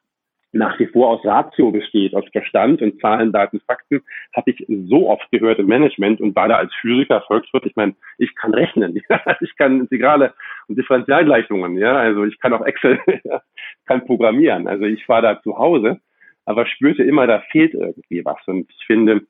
[0.56, 4.02] nach wie vor aus Ratio besteht, aus Verstand und Zahlen, Daten, Fakten,
[4.34, 7.94] habe ich so oft gehört im Management und war da als Physiker, Volkswirt, ich meine,
[8.18, 8.96] ich kann rechnen,
[9.40, 10.34] ich kann Integrale
[10.68, 12.98] und Differentialgleichungen, ja, also ich kann auch Excel,
[13.86, 16.00] kann programmieren, also ich war da zu Hause,
[16.44, 18.38] aber spürte immer, da fehlt irgendwie was.
[18.46, 19.22] Und ich finde,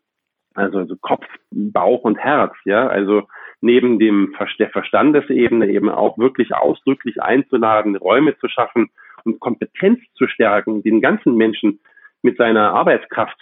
[0.54, 3.26] also, also Kopf, Bauch und Herz, ja, also
[3.62, 8.90] neben dem der Verstandesebene eben auch wirklich ausdrücklich einzuladen, Räume zu schaffen,
[9.26, 11.80] und Kompetenz zu stärken, den ganzen Menschen
[12.22, 13.36] mit seiner Arbeitskraft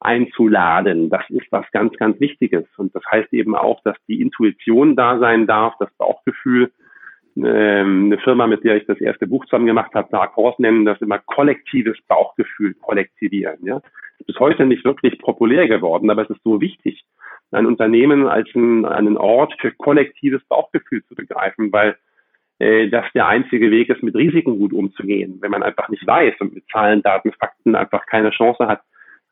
[0.00, 1.10] einzuladen.
[1.10, 2.64] Das ist was ganz, ganz Wichtiges.
[2.76, 6.70] Und das heißt eben auch, dass die Intuition da sein darf, das Bauchgefühl.
[7.36, 10.84] Ähm, eine Firma, mit der ich das erste Buch zusammen gemacht habe, Dark Horse nennen
[10.84, 13.58] das immer kollektives Bauchgefühl kollektivieren.
[13.64, 13.80] Ja?
[14.20, 17.04] ist bis heute nicht wirklich populär geworden, aber es ist so wichtig,
[17.50, 21.96] ein Unternehmen als ein, einen Ort für kollektives Bauchgefühl zu begreifen, weil
[22.60, 25.38] dass der einzige Weg ist, mit Risiken gut umzugehen.
[25.40, 28.82] Wenn man einfach nicht weiß und mit Zahlen, Daten, Fakten einfach keine Chance hat,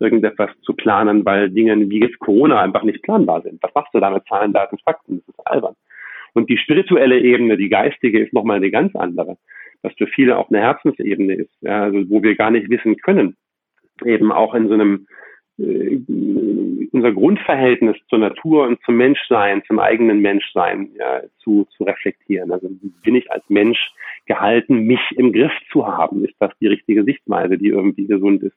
[0.00, 3.62] irgendetwas zu planen, weil Dinge wie jetzt Corona einfach nicht planbar sind.
[3.62, 5.18] Was machst du da mit Zahlen, Daten, Fakten?
[5.18, 5.74] Das ist albern.
[6.34, 9.36] Und die spirituelle Ebene, die geistige, ist nochmal eine ganz andere,
[9.82, 13.36] was für viele auch eine Herzensebene ist, ja, also wo wir gar nicht wissen können,
[14.04, 15.06] eben auch in so einem äh,
[15.58, 22.52] unser Grundverhältnis zur Natur und zum Menschsein, zum eigenen Menschsein ja, zu, zu reflektieren.
[22.52, 22.68] Also
[23.02, 23.90] bin ich als Mensch
[24.26, 26.24] gehalten, mich im Griff zu haben?
[26.24, 28.56] Ist das die richtige Sichtweise, die irgendwie gesund ist?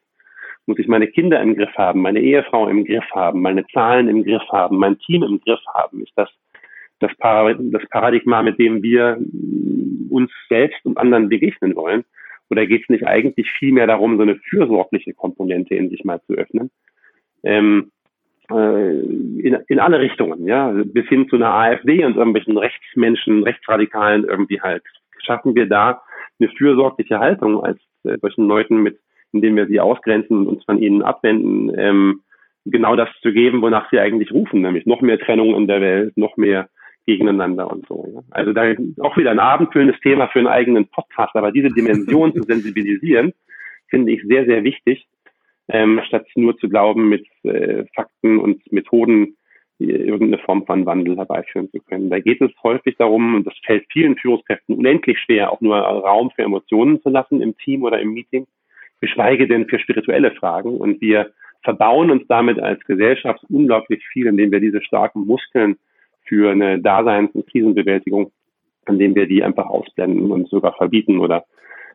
[0.66, 4.22] Muss ich meine Kinder im Griff haben, meine Ehefrau im Griff haben, meine Zahlen im
[4.22, 6.02] Griff haben, mein Team im Griff haben?
[6.02, 6.30] Ist das
[7.00, 9.18] das, Paradigma, mit dem wir
[10.08, 12.04] uns selbst und anderen begegnen wollen?
[12.48, 16.20] Oder geht es nicht eigentlich viel mehr darum, so eine fürsorgliche Komponente in sich mal
[16.26, 16.70] zu öffnen?
[17.42, 17.90] Ähm,
[18.50, 24.24] äh, in, in alle Richtungen, ja, bis hin zu einer AfD und irgendwelchen Rechtsmenschen, Rechtsradikalen
[24.24, 24.82] irgendwie halt.
[25.18, 26.02] Schaffen wir da
[26.40, 28.98] eine fürsorgliche Haltung als äh, solchen Leuten mit,
[29.32, 32.20] indem wir sie ausgrenzen und uns von ihnen abwenden, ähm,
[32.64, 36.16] genau das zu geben, wonach sie eigentlich rufen, nämlich noch mehr Trennung in der Welt,
[36.16, 36.68] noch mehr
[37.06, 38.06] gegeneinander und so.
[38.14, 38.20] Ja.
[38.30, 42.42] Also da auch wieder ein abendfüllendes Thema für einen eigenen Podcast, aber diese Dimension zu
[42.42, 43.32] sensibilisieren,
[43.88, 45.06] finde ich sehr, sehr wichtig
[45.68, 49.36] ähm, statt nur zu glauben, mit äh, Fakten und Methoden
[49.78, 52.10] irgendeine Form von Wandel herbeiführen zu können.
[52.10, 56.30] Da geht es häufig darum, und das fällt vielen Führungskräften unendlich schwer, auch nur Raum
[56.30, 58.46] für Emotionen zu lassen im Team oder im Meeting,
[59.00, 60.76] geschweige denn für spirituelle Fragen.
[60.76, 65.76] Und wir verbauen uns damit als Gesellschaft unglaublich viel, indem wir diese starken Muskeln
[66.24, 68.30] für eine Daseins- und Krisenbewältigung,
[68.86, 71.44] indem wir die einfach ausblenden und sogar verbieten oder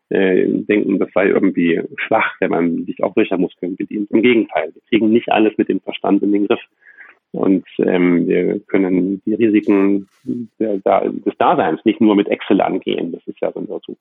[0.10, 4.10] äh, denken, das sei irgendwie schwach, wenn man sich auch Muskeln bedient.
[4.12, 6.62] Im Gegenteil, wir kriegen nicht alles mit dem Verstand in den Griff.
[7.32, 10.08] Und ähm, wir können die Risiken
[10.60, 13.12] der, der, des Daseins nicht nur mit Excel angehen.
[13.12, 13.98] Das ist ja so ein Irrtum.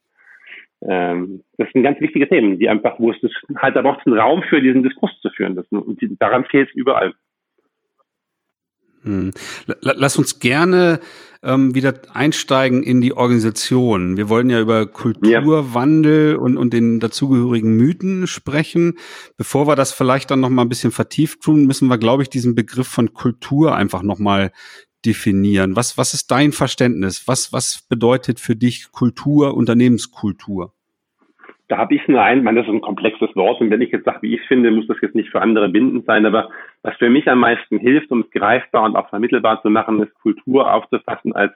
[0.82, 3.18] Ähm, das sind ganz wichtige Themen, die einfach, wo es
[3.56, 5.56] halt, da braucht einen Raum für diesen Diskurs zu führen.
[5.56, 7.14] Das, und daran fehlt es überall.
[9.06, 9.30] Hm.
[9.80, 11.00] Lass uns gerne
[11.42, 14.16] ähm, wieder einsteigen in die Organisation.
[14.16, 16.38] Wir wollen ja über Kulturwandel ja.
[16.38, 18.98] und, und den dazugehörigen Mythen sprechen.
[19.36, 22.30] Bevor wir das vielleicht dann noch mal ein bisschen vertieft tun, müssen wir, glaube ich,
[22.30, 24.50] diesen Begriff von Kultur einfach noch mal
[25.04, 25.76] definieren.
[25.76, 27.22] Was, was ist dein Verständnis?
[27.26, 30.75] Was, was bedeutet für dich Kultur, Unternehmenskultur?
[31.68, 34.04] Da habe ich nur ein, man, das ist ein komplexes Wort und wenn ich jetzt
[34.04, 36.50] sage, wie ich finde, muss das jetzt nicht für andere bindend sein, aber
[36.82, 40.14] was für mich am meisten hilft, um es greifbar und auch vermittelbar zu machen, ist
[40.20, 41.52] Kultur aufzufassen als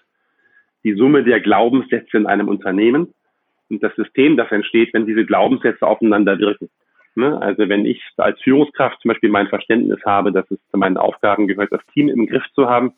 [0.82, 3.14] die Summe der Glaubenssätze in einem Unternehmen
[3.68, 6.70] und das System, das entsteht, wenn diese Glaubenssätze aufeinander wirken.
[7.14, 7.40] Ne?
[7.40, 11.46] Also wenn ich als Führungskraft zum Beispiel mein Verständnis habe, dass es zu meinen Aufgaben
[11.46, 12.94] gehört, das Team im Griff zu haben,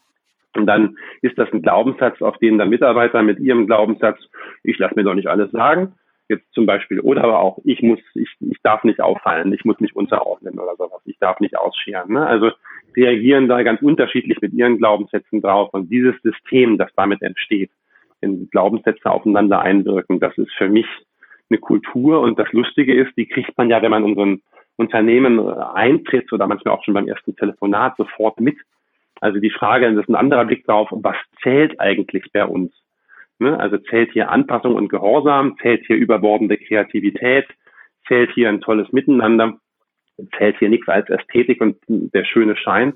[0.55, 4.19] und dann ist das ein Glaubenssatz, auf den der Mitarbeiter mit ihrem Glaubenssatz,
[4.63, 5.95] ich lasse mir doch nicht alles sagen,
[6.33, 9.81] jetzt zum Beispiel, oder aber auch, ich muss, ich, ich darf nicht auffallen, ich muss
[9.81, 12.13] mich unterordnen oder sowas, ich darf nicht ausscheren.
[12.13, 12.27] Ne?
[12.27, 12.51] Also
[12.97, 17.71] reagieren da ganz unterschiedlich mit ihren Glaubenssätzen drauf und dieses System, das damit entsteht,
[18.21, 20.87] wenn Glaubenssätze aufeinander einwirken, das ist für mich
[21.51, 24.43] eine Kultur und das Lustige ist, die kriegt man ja, wenn man in so ein
[24.77, 28.57] Unternehmen eintritt oder manchmal auch schon beim ersten Telefonat sofort mit.
[29.21, 32.73] Also die Frage, das ist ein anderer Blick drauf, was zählt eigentlich bei uns?
[33.43, 33.59] Ne?
[33.61, 37.47] Also zählt hier Anpassung und Gehorsam, zählt hier überbordende Kreativität,
[38.09, 39.59] zählt hier ein tolles Miteinander.
[40.39, 42.95] zählt hier nichts als Ästhetik und der schöne Schein.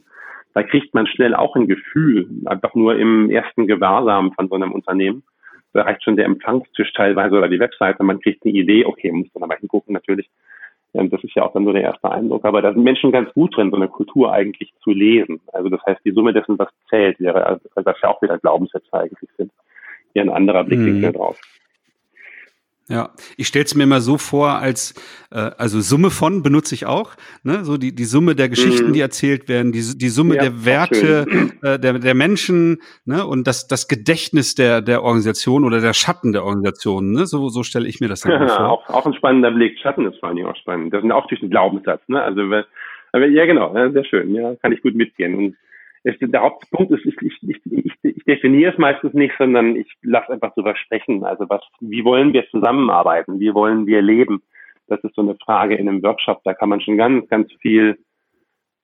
[0.55, 4.73] Da kriegt man schnell auch ein Gefühl, einfach nur im ersten Gewahrsam von so einem
[4.73, 5.23] Unternehmen.
[5.73, 8.03] Da reicht schon der Empfangstisch teilweise oder die Webseite.
[8.03, 10.31] Man kriegt eine Idee, okay, muss dann aber hingucken natürlich.
[10.95, 12.47] Das ist ja auch dann nur der erste Eindruck.
[12.47, 15.43] Aber da sind Menschen ganz gut drin, so eine Kultur eigentlich zu lesen.
[15.53, 18.91] Also das heißt, die Summe dessen, was zählt, wäre, also das ja auch wieder Glaubenssätze
[18.95, 19.53] eigentlich sind.
[20.17, 21.13] Hier ein anderer Blickwinkel mhm.
[21.13, 21.39] drauf.
[22.89, 24.95] Ja, ich stelle es mir immer so vor, als
[25.31, 27.67] äh, also Summe von benutze ich auch, ne?
[27.67, 28.93] so die die Summe der Geschichten, mhm.
[28.95, 31.27] die erzählt werden, die die Summe ja, der Werte
[31.63, 33.27] äh, der der Menschen, ne?
[33.27, 37.27] und das das Gedächtnis der der Organisation oder der Schatten der Organisation, ne?
[37.27, 38.71] so so stelle ich mir das dann ja, vor.
[38.71, 40.95] Auch, auch ein spannender Blick, Schatten ist vor allem auch spannend.
[40.95, 42.23] Das sind auch durch den Glaubenssatz, ne?
[42.23, 45.57] Also ja genau, sehr schön, ja, kann ich gut mitgehen und
[46.07, 50.33] ist, der Hauptpunkt ist, ich, ich, ich, ich definiere es meistens nicht, sondern ich lasse
[50.33, 51.25] einfach drüber sprechen.
[51.25, 53.41] Also was, wie wollen wir zusammenarbeiten?
[53.41, 54.43] Wie wollen wir leben?
[54.87, 56.43] Das ist so eine Frage in einem Workshop.
[56.45, 57.99] Da kann man schon ganz, ganz viel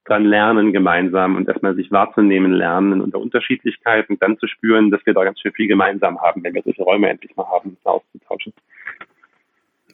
[0.05, 5.07] dran lernen gemeinsam und erstmal sich wahrzunehmen lernen unter Unterschiedlichkeit und dann zu spüren, dass
[5.07, 7.87] wir da ganz schön viel gemeinsam haben, wenn wir solche Räume endlich mal haben, uns
[7.87, 8.53] auszutauschen.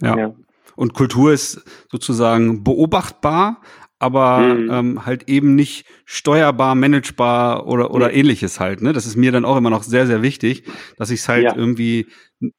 [0.01, 0.17] Ja.
[0.17, 0.35] ja.
[0.77, 3.61] Und Kultur ist sozusagen beobachtbar,
[3.99, 4.71] aber mhm.
[4.71, 8.15] ähm, halt eben nicht steuerbar, managebar oder oder mhm.
[8.15, 8.81] ähnliches halt.
[8.81, 8.93] Ne?
[8.93, 10.65] Das ist mir dann auch immer noch sehr sehr wichtig,
[10.97, 11.57] dass ich es halt ja.
[11.57, 12.07] irgendwie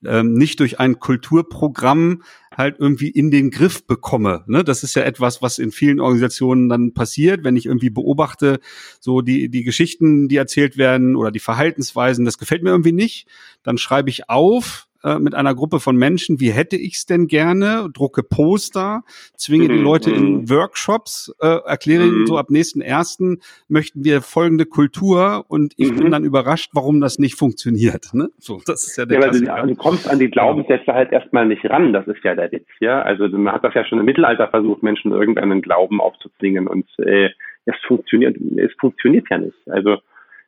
[0.06, 4.44] ähm, nicht durch ein Kulturprogramm halt irgendwie in den Griff bekomme.
[4.48, 4.66] Ne?
[4.66, 8.60] Das ist ja etwas, was in vielen Organisationen dann passiert, wenn ich irgendwie beobachte,
[9.00, 13.30] so die die Geschichten, die erzählt werden oder die Verhaltensweisen, das gefällt mir irgendwie nicht.
[13.64, 17.28] Dann schreibe ich auf, äh, mit einer Gruppe von Menschen, wie hätte ich es denn
[17.28, 19.04] gerne, drucke Poster,
[19.38, 19.70] zwinge mhm.
[19.70, 20.50] die Leute in mhm.
[20.50, 22.10] Workshops, äh, erkläre mhm.
[22.10, 25.96] ihnen so ab nächsten ersten möchten wir folgende Kultur und ich mhm.
[25.98, 28.14] bin dann überrascht, warum das nicht funktioniert.
[28.14, 28.30] Ne?
[28.38, 31.66] So, das ist ja der ja, du, du kommst an die Glaubenssätze halt erstmal nicht
[31.66, 33.02] ran, das ist ja der Witz, ja.
[33.02, 37.30] Also man hat das ja schon im Mittelalter versucht, Menschen irgendeinen Glauben aufzuzwingen und äh,
[37.66, 39.58] es funktioniert, es funktioniert ja nicht.
[39.68, 39.98] Also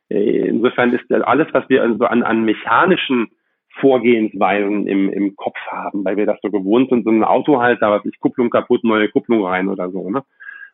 [0.10, 3.30] äh, insofern ist alles, was wir also an, an mechanischen
[3.80, 7.82] Vorgehensweisen im, im Kopf haben, weil wir das so gewohnt sind, so ein Auto halt,
[7.82, 10.24] da was ich Kupplung kaputt, neue Kupplung rein oder so, ne?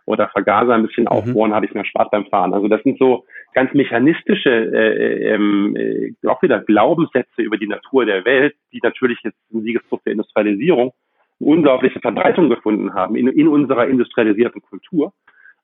[0.05, 1.09] Oder Vergaser ein bisschen mhm.
[1.09, 2.53] aufbohren, habe ich mehr Spaß beim Fahren.
[2.53, 8.05] Also das sind so ganz mechanistische, äh, ähm, äh, auch wieder Glaubenssätze über die Natur
[8.05, 10.93] der Welt, die natürlich jetzt im Siegesdruck der Industrialisierung
[11.39, 15.13] eine unglaubliche Verbreitung gefunden haben in, in unserer industrialisierten Kultur.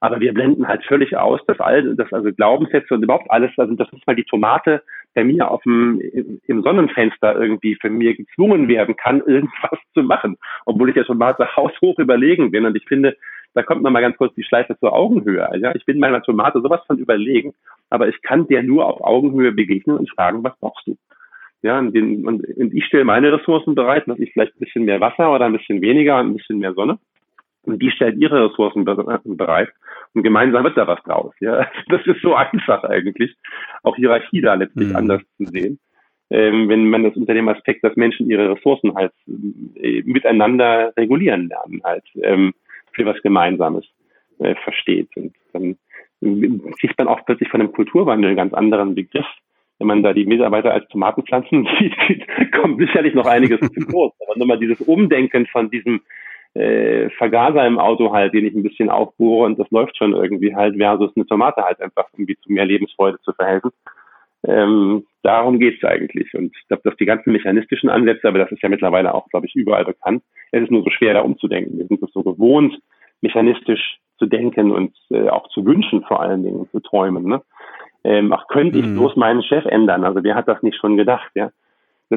[0.04, 3.74] Aber wir blenden halt völlig aus, dass all, dass also Glaubenssätze und überhaupt alles, also
[3.76, 6.02] das nicht mal die Tomate bei mir auf dem,
[6.48, 10.38] im Sonnenfenster irgendwie für mir gezwungen werden kann, irgendwas zu machen.
[10.66, 12.66] Obwohl ich ja schon mal haushoch überlegen bin.
[12.66, 13.16] Und ich finde,
[13.54, 15.48] da kommt noch mal ganz kurz die Schleife zur Augenhöhe.
[15.60, 17.54] Ja, ich bin meiner Tomate sowas von überlegen,
[17.90, 20.98] aber ich kann der nur auf Augenhöhe begegnen und fragen, was brauchst du?
[21.62, 25.00] Ja, und, den, und ich stelle meine Ressourcen bereit, dass ich vielleicht ein bisschen mehr
[25.00, 27.00] Wasser oder ein bisschen weniger und ein bisschen mehr Sonne.
[27.66, 29.70] Und die stellt ihre Ressourcen bereit
[30.14, 31.34] und gemeinsam wird da was draus.
[31.40, 33.36] Ja, das ist so einfach eigentlich,
[33.84, 34.96] auch Hierarchie da letztlich mhm.
[34.96, 35.80] anders zu sehen.
[36.30, 39.14] Ähm, wenn man das unter dem Aspekt, dass Menschen ihre Ressourcen halt
[39.76, 42.54] äh, miteinander regulieren lernen, halt ähm,
[42.94, 43.86] für was Gemeinsames
[44.40, 45.10] äh, versteht.
[45.16, 45.78] Und dann
[46.80, 49.26] kriegt man auch plötzlich von einem Kulturwandel einen ganz anderen Begriff.
[49.80, 54.16] Wenn man da die Mitarbeiter als Tomatenpflanzen sieht, kommt sicherlich noch einiges zu kurz.
[54.26, 56.02] Aber nur mal dieses Umdenken von diesem
[56.56, 60.56] äh, Vergaser im Auto halt, den ich ein bisschen aufbohre und das läuft schon irgendwie
[60.56, 63.72] halt, versus eine Tomate halt einfach irgendwie zu mehr Lebensfreude zu verhelfen.
[64.46, 66.34] Ähm, darum geht's eigentlich.
[66.34, 69.48] Und ich glaube, dass die ganzen mechanistischen Ansätze, aber das ist ja mittlerweile auch, glaube
[69.48, 71.80] ich, überall bekannt, es ist nur so schwer, da umzudenken.
[71.80, 72.78] Wir sind es so gewohnt,
[73.22, 77.24] mechanistisch zu denken und äh, auch zu wünschen vor allen Dingen, zu träumen.
[77.24, 77.42] Ne?
[78.04, 78.96] Ähm, ach, könnte ich mhm.
[78.96, 80.04] bloß meinen Chef ändern?
[80.04, 81.52] Also wer hat das nicht schon gedacht, ja?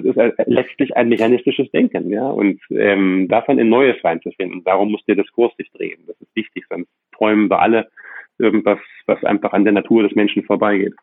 [0.00, 4.64] Das ist letztlich ein mechanistisches Denken, ja, und ähm, davon in Neues reinzufinden.
[4.64, 5.98] Darum muss der Diskurs sich drehen.
[6.06, 7.88] Das ist wichtig, sonst träumen wir alle
[8.38, 10.94] irgendwas, was einfach an der Natur des Menschen vorbeigeht.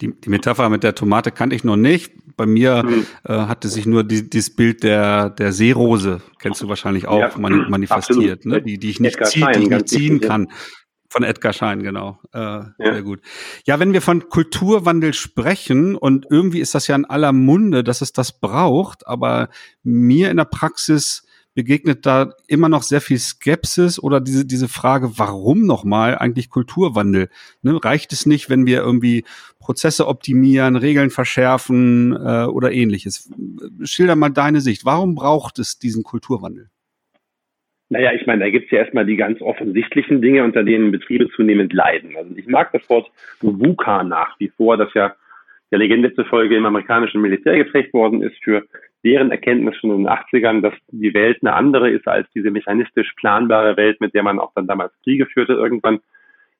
[0.00, 2.12] Die, die Metapher mit der Tomate kannte ich noch nicht.
[2.36, 3.06] Bei mir mhm.
[3.24, 7.32] äh, hatte sich nur die, dieses Bild der, der Seerose, kennst du wahrscheinlich auch, ja,
[7.36, 8.62] manifestiert, ne?
[8.62, 10.48] die, die ich nicht, zieh, die ich nicht ziehen kann.
[11.10, 12.18] Von Edgar Schein, genau.
[12.34, 12.74] Äh, ja.
[12.78, 13.20] Sehr gut.
[13.66, 18.02] Ja, wenn wir von Kulturwandel sprechen und irgendwie ist das ja in aller Munde, dass
[18.02, 19.48] es das braucht, aber
[19.82, 21.22] mir in der Praxis
[21.58, 27.30] begegnet da immer noch sehr viel Skepsis oder diese, diese Frage, warum nochmal eigentlich Kulturwandel?
[27.62, 29.24] Ne, reicht es nicht, wenn wir irgendwie
[29.58, 33.28] Prozesse optimieren, Regeln verschärfen äh, oder ähnliches?
[33.82, 34.84] Schilder mal deine Sicht.
[34.84, 36.70] Warum braucht es diesen Kulturwandel?
[37.90, 41.72] Naja, ich meine, da gibt's ja erstmal die ganz offensichtlichen Dinge, unter denen Betriebe zunehmend
[41.72, 42.16] leiden.
[42.16, 43.10] Also ich mag das Wort
[43.40, 45.14] VUCA nach wie vor, das ja
[45.70, 48.64] der Legende zufolge im amerikanischen Militär geprägt worden ist für
[49.04, 53.12] deren Erkenntnis schon in den 80ern, dass die Welt eine andere ist als diese mechanistisch
[53.16, 56.00] planbare Welt, mit der man auch dann damals Kriege führte irgendwann,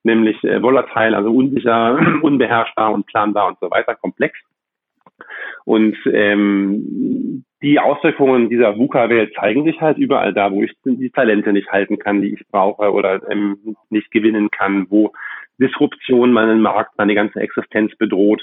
[0.05, 4.39] nämlich äh, volatile, also unsicher, unbeherrschbar und planbar und so weiter, komplex.
[5.65, 11.53] Und ähm, die Auswirkungen dieser VUCA-Welt zeigen sich halt überall da, wo ich die Talente
[11.53, 15.13] nicht halten kann, die ich brauche oder ähm, nicht gewinnen kann, wo
[15.59, 18.43] Disruption meinen Markt, meine ganze Existenz bedroht.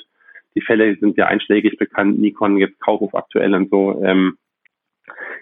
[0.56, 4.45] Die Fälle sind ja einschlägig bekannt, Nikon, jetzt Kaufhof aktuell und so, ähm, äh,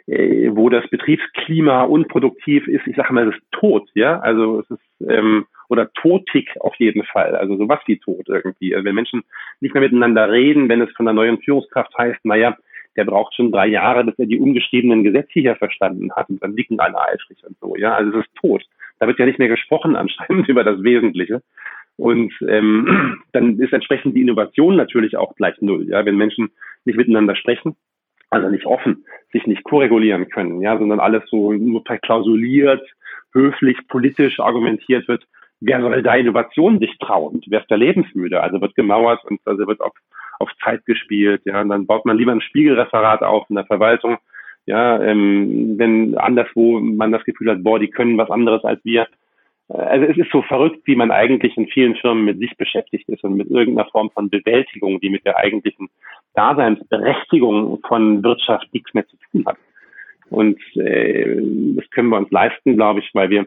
[0.07, 2.85] wo das Betriebsklima unproduktiv ist.
[2.87, 4.19] Ich sage mal, es ist tot, ja.
[4.19, 7.35] Also es ist ähm, oder totig auf jeden Fall.
[7.35, 8.75] Also sowas wie tot irgendwie.
[8.75, 9.23] Also wenn Menschen
[9.61, 12.57] nicht mehr miteinander reden, wenn es von der neuen Führungskraft heißt, naja,
[12.95, 16.53] der braucht schon drei Jahre, bis er die ungeschriebenen Gesetze hier verstanden hat und dann
[16.53, 17.75] nicken alle eifrig und so.
[17.75, 18.63] Ja, also es ist tot.
[18.99, 21.41] Da wird ja nicht mehr gesprochen anscheinend über das Wesentliche.
[21.97, 25.87] Und ähm, dann ist entsprechend die Innovation natürlich auch gleich null.
[25.87, 26.51] Ja, wenn Menschen
[26.85, 27.75] nicht miteinander sprechen,
[28.33, 32.81] also nicht offen, sich nicht koregulieren können, ja, sondern alles so nur verklausuliert,
[33.33, 35.25] höflich, politisch argumentiert wird.
[35.59, 37.41] Wer soll da Innovation sich trauen?
[37.47, 38.41] Wer ist da lebensmüde?
[38.41, 39.93] Also wird gemauert und also wird auf,
[40.39, 44.17] auf Zeit gespielt, ja, und dann baut man lieber ein Spiegelreferat auf in der Verwaltung,
[44.65, 49.07] ja, ähm, wenn anderswo man das Gefühl hat, boah, die können was anderes als wir,
[49.69, 53.23] also es ist so verrückt, wie man eigentlich in vielen Firmen mit sich beschäftigt ist
[53.23, 55.89] und mit irgendeiner Form von Bewältigung, die mit der eigentlichen
[56.35, 59.57] Daseinsberechtigung von Wirtschaft nichts mehr zu tun hat.
[60.29, 61.37] Und äh,
[61.75, 63.45] das können wir uns leisten, glaube ich, weil wir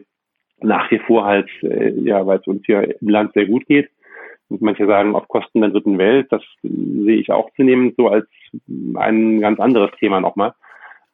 [0.59, 3.89] nach wie vor halt, äh, ja, weil es uns hier im Land sehr gut geht.
[4.49, 8.25] Und manche sagen auf Kosten der dritten Welt, das sehe ich auch zunehmend so als
[8.95, 10.53] ein ganz anderes Thema nochmal.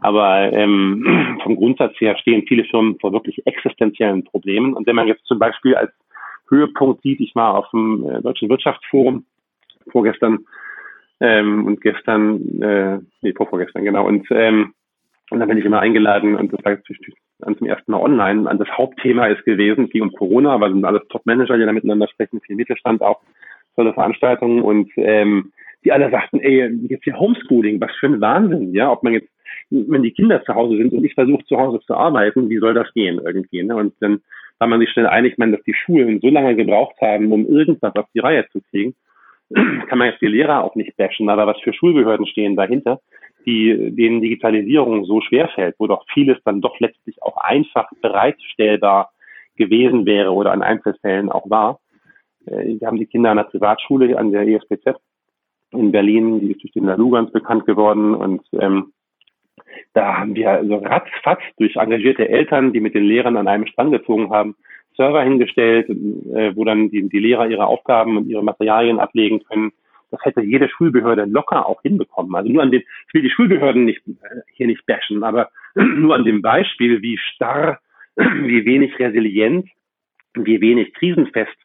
[0.04, 4.74] Aber ähm, vom Grundsatz her stehen viele Firmen vor wirklich existenziellen Problemen.
[4.74, 5.92] Und wenn man jetzt zum Beispiel als
[6.50, 9.26] Höhepunkt sieht, ich war auf dem äh, Deutschen Wirtschaftsforum
[9.92, 10.40] vorgestern
[11.20, 14.74] ähm, und gestern, äh, nee, vorvorgestern, genau, und, ähm,
[15.30, 18.50] und dann bin ich immer eingeladen und das war jetzt zum ersten Mal online.
[18.50, 22.08] Und das Hauptthema ist gewesen, ging um Corona, weil sind alles Top-Manager, die da miteinander
[22.08, 23.22] sprechen, viel Mittelstand auch,
[23.76, 28.74] tolle Veranstaltungen und ähm, die alle sagten, ey, jetzt hier Homeschooling, was für ein Wahnsinn,
[28.74, 29.33] ja, ob man jetzt
[29.70, 32.74] wenn die Kinder zu Hause sind und ich versuche zu Hause zu arbeiten, wie soll
[32.74, 33.64] das gehen irgendwie?
[33.64, 33.76] Ne?
[33.76, 34.22] Und dann
[34.60, 37.96] war man sich schnell einig, man, dass die Schulen so lange gebraucht haben, um irgendwas
[37.96, 38.96] auf die Reihe zu kriegen,
[39.54, 43.00] kann man jetzt die Lehrer auch nicht bashen, aber was für Schulbehörden stehen dahinter,
[43.46, 49.12] die denen Digitalisierung so schwer fällt, wo doch vieles dann doch letztlich auch einfach bereitstellbar
[49.56, 51.80] gewesen wäre oder an Einzelfällen auch war.
[52.46, 54.96] Äh, wir haben die Kinder an der Privatschule, an der ESPZ
[55.72, 58.93] in Berlin, die ist durch den Lalu ganz bekannt geworden und ähm,
[59.94, 63.92] da haben wir also ratzfatz durch engagierte Eltern, die mit den Lehrern an einem Strang
[63.92, 64.56] gezogen haben,
[64.96, 69.72] Server hingestellt, äh, wo dann die, die Lehrer ihre Aufgaben und ihre Materialien ablegen können.
[70.12, 72.36] Das hätte jede Schulbehörde locker auch hinbekommen.
[72.36, 76.16] Also nur an dem, ich will die Schulbehörden nicht, äh, hier nicht bashen, aber nur
[76.16, 77.80] an dem Beispiel, wie starr,
[78.16, 79.70] wie wenig resilient,
[80.36, 81.56] wie wenig krisenfest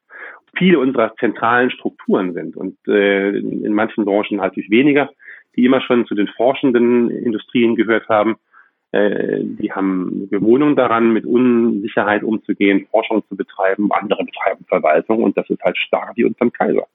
[0.57, 2.57] viele unserer zentralen Strukturen sind.
[2.57, 5.11] Und äh, in manchen Branchen halt natürlich weniger
[5.59, 8.37] die immer schon zu den forschenden Industrien gehört haben.
[8.93, 15.37] Äh, die haben Gewohnung daran, mit Unsicherheit umzugehen, Forschung zu betreiben, andere betreiben Verwaltung und
[15.37, 16.87] das ist halt starr wie unterm Kaiser.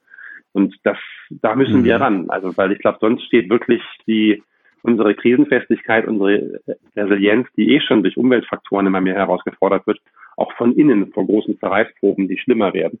[0.52, 0.96] Und das,
[1.28, 1.84] da müssen mhm.
[1.84, 2.30] wir ran.
[2.30, 4.42] Also, weil ich glaube, sonst steht wirklich die,
[4.82, 6.60] unsere Krisenfestigkeit, unsere
[6.96, 10.00] Resilienz, die eh schon durch Umweltfaktoren immer mehr herausgefordert wird,
[10.38, 12.98] auch von innen vor großen Zerreißproben, die schlimmer werden.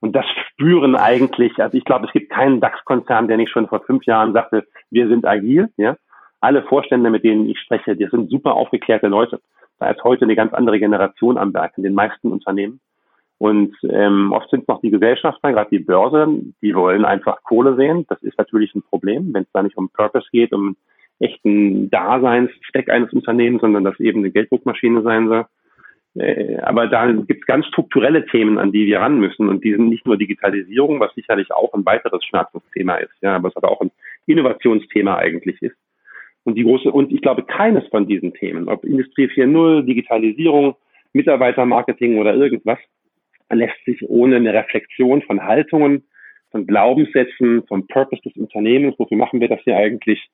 [0.00, 3.80] Und das spüren eigentlich, also ich glaube, es gibt keinen DAX-Konzern, der nicht schon vor
[3.80, 5.68] fünf Jahren sagte, wir sind agil.
[5.76, 5.96] Ja?
[6.40, 9.40] Alle Vorstände, mit denen ich spreche, die sind super aufgeklärte Leute.
[9.78, 12.80] Da ist heute eine ganz andere Generation am Werk in den meisten Unternehmen.
[13.38, 16.26] Und ähm, oft sind noch die Gesellschafter, gerade die Börse,
[16.62, 18.06] die wollen einfach Kohle sehen.
[18.08, 20.76] Das ist natürlich ein Problem, wenn es da nicht um Purpose geht, um
[21.18, 25.46] echten Daseinszweck eines Unternehmens, sondern dass eben eine Gelddruckmaschine sein soll.
[26.18, 29.48] Äh, aber da gibt es ganz strukturelle Themen, an die wir ran müssen.
[29.48, 33.56] Und die sind nicht nur Digitalisierung, was sicherlich auch ein weiteres Schmerzensthema ist, ja, was
[33.56, 33.90] aber auch ein
[34.26, 35.76] Innovationsthema eigentlich ist.
[36.44, 40.76] Und die große, und ich glaube, keines von diesen Themen, ob Industrie 4.0, Digitalisierung,
[41.12, 42.78] Mitarbeitermarketing oder irgendwas,
[43.50, 46.04] lässt sich ohne eine Reflexion von Haltungen,
[46.50, 50.24] von Glaubenssätzen, vom Purpose des Unternehmens, wofür machen wir das hier eigentlich,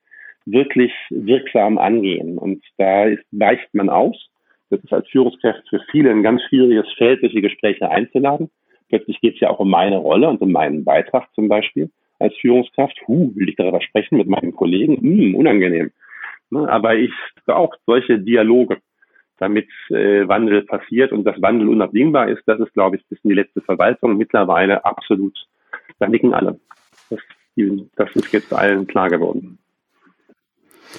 [0.44, 2.36] wirklich wirksam angehen.
[2.36, 4.31] Und da ist, weicht man aus
[4.72, 8.50] das ist als Führungskraft für viele ein ganz schwieriges Feld, solche Gespräche einzuladen.
[8.88, 12.34] Plötzlich geht es ja auch um meine Rolle und um meinen Beitrag zum Beispiel als
[12.36, 12.96] Führungskraft.
[13.06, 14.96] Huh, will ich darüber sprechen mit meinen Kollegen?
[14.96, 15.90] Hm, unangenehm.
[16.50, 17.12] Ne, aber ich
[17.44, 18.78] brauche solche Dialoge,
[19.38, 22.42] damit äh, Wandel passiert und dass Wandel unabdingbar ist.
[22.46, 25.38] Das ist, glaube ich, bis in die letzte Verwaltung mittlerweile absolut.
[25.98, 26.58] Da nicken alle.
[27.10, 27.20] Das,
[27.96, 29.58] das ist jetzt allen klar geworden.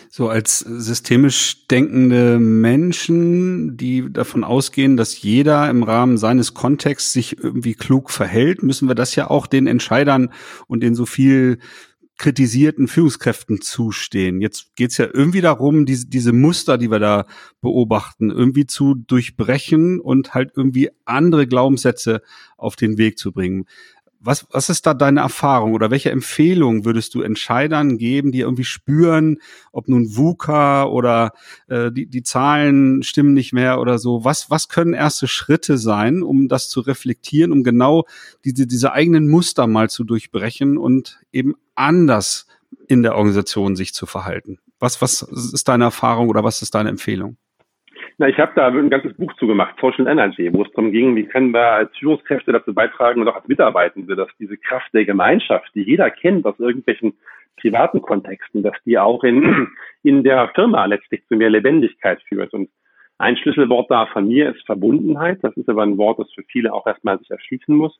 [0.09, 7.37] So als systemisch denkende Menschen, die davon ausgehen, dass jeder im Rahmen seines Kontexts sich
[7.37, 10.31] irgendwie klug verhält, müssen wir das ja auch den Entscheidern
[10.67, 11.59] und den so viel
[12.17, 14.39] kritisierten Führungskräften zustehen.
[14.39, 17.25] Jetzt geht es ja irgendwie darum, diese, diese Muster, die wir da
[17.61, 22.21] beobachten, irgendwie zu durchbrechen und halt irgendwie andere Glaubenssätze
[22.55, 23.65] auf den Weg zu bringen.
[24.25, 28.63] Was, was ist da deine Erfahrung oder welche Empfehlung würdest du Entscheidern geben, die irgendwie
[28.63, 29.39] spüren,
[29.73, 31.33] ob nun VUCA oder
[31.67, 34.23] äh, die, die Zahlen stimmen nicht mehr oder so?
[34.23, 38.05] Was, was können erste Schritte sein, um das zu reflektieren, um genau
[38.45, 42.47] diese, diese eigenen Muster mal zu durchbrechen und eben anders
[42.87, 44.57] in der Organisation sich zu verhalten?
[44.79, 47.35] Was, was ist deine Erfahrung oder was ist deine Empfehlung?
[48.17, 51.25] Na, ich habe da ein ganzes Buch zugemacht, Social Energy, wo es darum ging, wie
[51.25, 55.69] können wir als Führungskräfte dazu beitragen und auch als Mitarbeitende, dass diese Kraft der Gemeinschaft,
[55.73, 57.13] die jeder kennt aus irgendwelchen
[57.57, 59.67] privaten Kontexten, dass die auch in,
[60.03, 62.53] in der Firma letztlich zu mehr Lebendigkeit führt.
[62.53, 62.69] Und
[63.17, 65.39] ein Schlüsselwort da von mir ist Verbundenheit.
[65.41, 67.99] Das ist aber ein Wort, das für viele auch erstmal sich erschließen muss.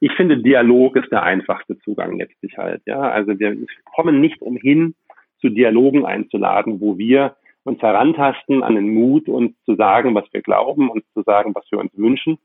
[0.00, 2.82] Ich finde, Dialog ist der einfachste Zugang letztlich halt.
[2.84, 3.56] Ja, also wir
[3.94, 4.94] kommen nicht umhin,
[5.40, 7.36] zu Dialogen einzuladen, wo wir
[7.66, 11.64] uns herantasten an den Mut, uns zu sagen, was wir glauben, uns zu sagen, was
[11.70, 12.38] wir uns wünschen,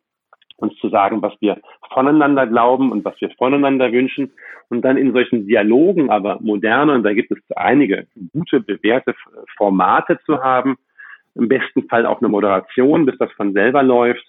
[0.57, 1.59] uns zu sagen, was wir
[1.93, 4.31] voneinander glauben und was wir voneinander wünschen.
[4.69, 9.13] Und dann in solchen Dialogen, aber moderne, und da gibt es einige gute, bewährte
[9.57, 10.77] Formate zu haben,
[11.35, 14.25] im besten Fall auch eine Moderation, bis das von selber läuft,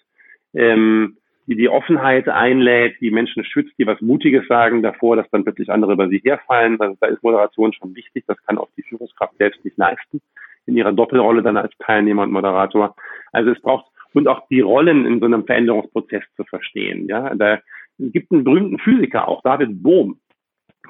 [0.55, 1.17] ähm,
[1.47, 5.71] die die Offenheit einlädt, die Menschen schützt, die was Mutiges sagen davor, dass dann plötzlich
[5.71, 6.81] andere über sie herfallen.
[6.81, 8.25] Also da ist Moderation schon wichtig.
[8.27, 10.21] Das kann auch die Führungskraft selbst nicht leisten
[10.67, 12.95] in ihrer Doppelrolle dann als Teilnehmer und Moderator.
[13.33, 17.09] Also es braucht und auch die Rollen in so einem Veränderungsprozess zu verstehen.
[17.09, 17.61] Ja, da
[17.99, 20.21] gibt einen berühmten Physiker auch, David Bohm,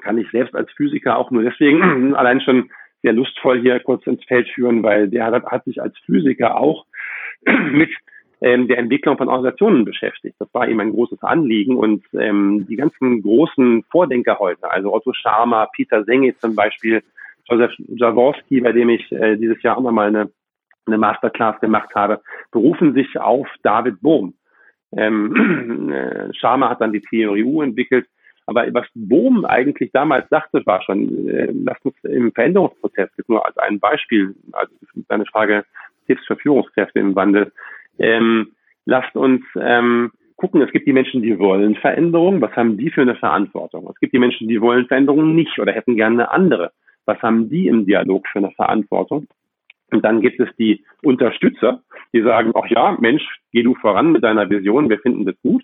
[0.01, 2.69] kann ich selbst als Physiker auch nur deswegen allein schon
[3.01, 6.85] sehr lustvoll hier kurz ins Feld führen, weil der hat, hat sich als Physiker auch
[7.71, 7.89] mit
[8.41, 10.35] ähm, der Entwicklung von Organisationen beschäftigt.
[10.39, 15.13] Das war ihm ein großes Anliegen und ähm, die ganzen großen Vordenker heute, also Otto
[15.13, 17.03] Scharmer, Peter Senge zum Beispiel,
[17.49, 20.31] Josef Jaworski, bei dem ich äh, dieses Jahr auch nochmal eine,
[20.85, 22.21] eine Masterclass gemacht habe,
[22.51, 24.33] berufen sich auf David Bohm.
[24.95, 28.07] Ähm, äh, Sharma hat dann die Theorie U entwickelt.
[28.45, 33.45] Aber was Bohm eigentlich damals sagte, war schon, äh, lasst uns im Veränderungsprozess, jetzt nur
[33.45, 34.73] als ein Beispiel, also
[35.07, 35.63] deine Frage,
[36.07, 37.53] Tipps für Führungskräfte im Wandel,
[37.99, 38.51] ähm,
[38.85, 43.03] lasst uns ähm, gucken, es gibt die Menschen, die wollen Veränderung, was haben die für
[43.03, 43.87] eine Verantwortung?
[43.89, 46.71] Es gibt die Menschen, die wollen Veränderung nicht oder hätten gerne eine andere
[47.05, 49.27] was haben die im Dialog für eine Verantwortung?
[49.91, 51.81] Und dann gibt es die Unterstützer,
[52.13, 55.63] die sagen, ach ja, Mensch, geh du voran mit deiner Vision, wir finden das gut.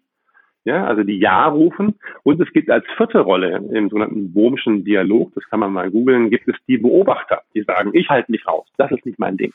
[0.66, 1.96] Ja, also die Ja rufen.
[2.24, 6.30] Und es gibt als vierte Rolle im sogenannten Bohmschen Dialog, das kann man mal googeln,
[6.30, 9.54] gibt es die Beobachter, die sagen, ich halte mich raus, das ist nicht mein Ding.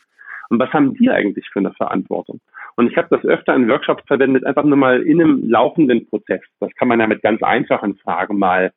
[0.49, 2.41] Und was haben die eigentlich für eine Verantwortung?
[2.77, 6.43] Und ich habe das öfter in Workshops verwendet, einfach nur mal in einem laufenden Prozess.
[6.61, 8.73] Das kann man ja mit ganz einfachen Fragen mal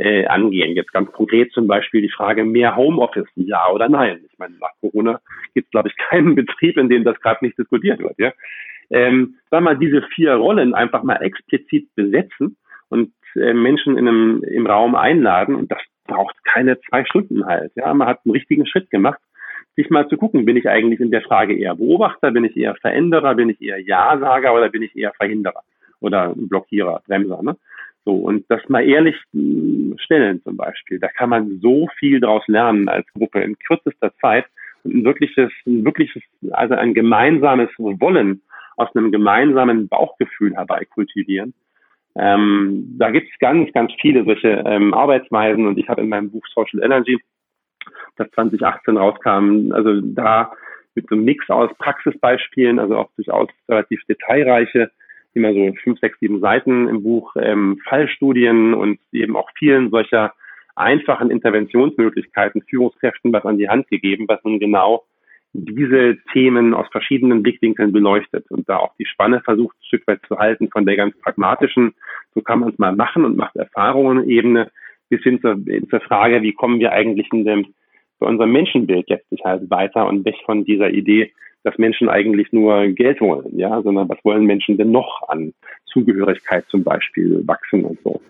[0.00, 0.74] äh, angehen.
[0.74, 4.20] Jetzt ganz konkret zum Beispiel die Frage, mehr Homeoffice, ja oder nein.
[4.32, 5.20] Ich meine, nach Corona
[5.54, 8.18] gibt es, glaube ich, keinen Betrieb, in dem das gerade nicht diskutiert wird.
[8.18, 8.32] Ja?
[8.88, 12.56] Ähm, sagen wir mal, diese vier Rollen einfach mal explizit besetzen
[12.88, 17.72] und äh, Menschen in einem, im Raum einladen und das braucht keine zwei Stunden halt.
[17.76, 19.20] Ja, man hat einen richtigen Schritt gemacht,
[19.76, 22.74] sich mal zu gucken, bin ich eigentlich in der Frage eher Beobachter, bin ich eher
[22.76, 25.62] Veränderer, bin ich eher Ja-Sager oder bin ich eher Verhinderer
[26.00, 27.42] oder Blockierer, Bremser.
[27.42, 27.56] Ne?
[28.04, 30.98] So, und das mal ehrlich hm, stellen zum Beispiel.
[30.98, 34.46] Da kann man so viel daraus lernen als Gruppe in kürzester Zeit
[34.84, 36.22] und ein wirkliches, ein wirkliches,
[36.52, 38.42] also ein gemeinsames Wollen
[38.76, 41.52] aus einem gemeinsamen Bauchgefühl herbei kultivieren.
[42.16, 46.30] Ähm, da gibt es ganz, ganz viele solche ähm, Arbeitsweisen und ich habe in meinem
[46.30, 47.18] Buch Social Energy,
[48.16, 50.52] das 2018 rauskam, also da
[50.94, 54.90] mit so einem Mix aus Praxisbeispielen, also auch durchaus relativ detailreiche
[55.34, 60.34] immer so fünf, sechs, sieben Seiten im Buch, ähm, Fallstudien und eben auch vielen solcher
[60.76, 65.04] einfachen Interventionsmöglichkeiten Führungskräften was an die Hand gegeben, was nun genau
[65.52, 70.20] diese Themen aus verschiedenen Blickwinkeln beleuchtet und da auch die Spanne versucht, ein Stück weit
[70.28, 71.94] zu halten von der ganz pragmatischen,
[72.34, 74.70] so kann man es mal machen und macht Erfahrungen Ebene,
[75.08, 75.58] bis hin zur,
[75.90, 77.74] zur Frage, wie kommen wir eigentlich in dem,
[78.20, 81.32] bei unserem Menschenbild jetzt halt weiter und weg von dieser Idee,
[81.62, 85.52] dass Menschen eigentlich nur Geld wollen, ja, sondern was wollen Menschen denn noch an
[85.86, 88.20] Zugehörigkeit zum Beispiel wachsen und so.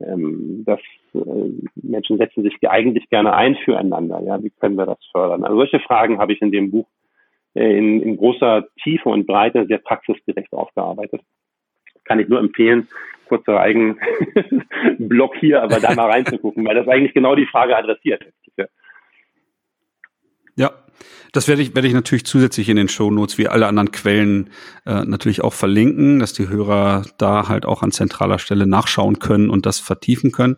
[0.00, 0.80] Ähm, dass
[1.14, 1.18] äh,
[1.76, 5.44] Menschen setzen sich eigentlich gerne ein füreinander, ja, wie können wir das fördern?
[5.44, 6.86] Also solche Fragen habe ich in dem Buch
[7.54, 11.22] äh, in, in großer Tiefe und Breite sehr praxisgerecht aufgearbeitet.
[12.04, 12.88] Kann ich nur empfehlen,
[13.28, 18.24] kurzer Eigenblock hier, aber da mal reinzugucken, weil das eigentlich genau die Frage adressiert.
[18.56, 18.66] Ja,
[21.34, 24.50] das werde ich, werde ich natürlich zusätzlich in den Shownotes wie alle anderen Quellen
[24.86, 29.50] äh, natürlich auch verlinken, dass die Hörer da halt auch an zentraler Stelle nachschauen können
[29.50, 30.56] und das vertiefen können.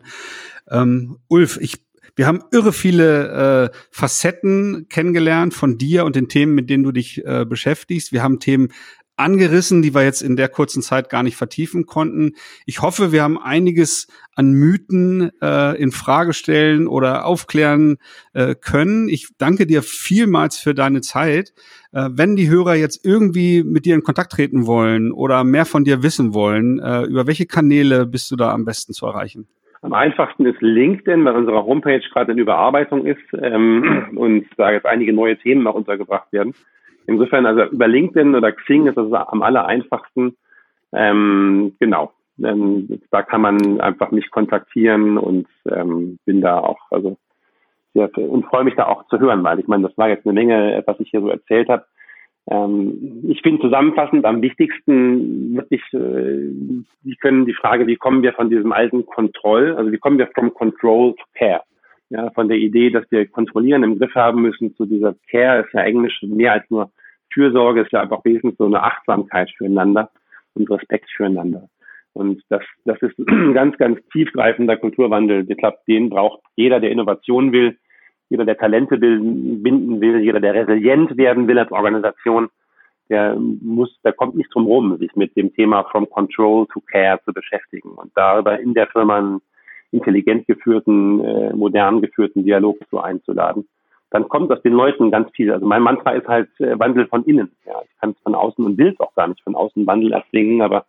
[0.69, 1.81] Ähm, Ulf, ich
[2.15, 6.91] wir haben irre viele äh, Facetten kennengelernt von dir und den Themen, mit denen du
[6.91, 8.11] dich äh, beschäftigst.
[8.11, 8.69] Wir haben Themen
[9.17, 12.33] angerissen, die wir jetzt in der kurzen Zeit gar nicht vertiefen konnten.
[12.65, 17.97] Ich hoffe, wir haben einiges an Mythen äh, in Frage stellen oder aufklären
[18.33, 19.09] äh, können.
[19.09, 21.53] Ich danke dir vielmals für deine Zeit.
[21.91, 25.83] Äh, wenn die Hörer jetzt irgendwie mit dir in Kontakt treten wollen oder mehr von
[25.83, 29.47] dir wissen wollen, äh, über welche Kanäle bist du da am besten zu erreichen?
[29.81, 34.85] Am einfachsten ist LinkedIn, weil unsere Homepage gerade in Überarbeitung ist ähm, und da jetzt
[34.85, 36.53] einige neue Themen noch untergebracht werden.
[37.07, 40.35] Insofern, also über LinkedIn oder Xing ist das am aller einfachsten.
[40.93, 42.11] Ähm, genau.
[42.43, 47.17] Ähm, da kann man einfach mich kontaktieren und ähm, bin da auch, also
[47.93, 50.33] sehr, und freue mich da auch zu hören, weil ich meine, das war jetzt eine
[50.33, 51.85] Menge, was ich hier so erzählt habe.
[52.49, 56.51] Ähm, ich finde zusammenfassend am wichtigsten wirklich, äh,
[57.03, 60.27] wie können die Frage, wie kommen wir von diesem alten Control, also wie kommen wir
[60.27, 61.63] from Control to Care?
[62.09, 65.73] Ja, von der Idee, dass wir kontrollieren im Griff haben müssen, zu dieser Care ist
[65.73, 66.91] ja Englisch mehr als nur
[67.33, 70.09] Fürsorge, ist ja einfach wesentlich so eine Achtsamkeit füreinander
[70.53, 71.67] und Respekt füreinander.
[72.13, 75.45] Und das, das ist ein ganz, ganz tiefgreifender Kulturwandel.
[75.49, 77.77] Ich glaube, den braucht jeder, der Innovation will,
[78.29, 82.49] jeder, der Talente binden will, jeder, der resilient werden will als Organisation,
[83.09, 87.19] der muss, der kommt nicht drum rum, sich mit dem Thema from control to care
[87.23, 89.41] zu beschäftigen und darüber in der Firma einen
[89.91, 93.67] intelligent geführten, äh, modern geführten Dialog zu einzuladen.
[94.09, 95.51] Dann kommt aus den Leuten ganz viel.
[95.51, 97.51] Also mein Mantra ist halt äh, Wandel von innen.
[97.65, 100.13] Ja, ich kann es von außen und will es auch gar nicht von außen Wandel
[100.13, 100.85] erzwingen, aber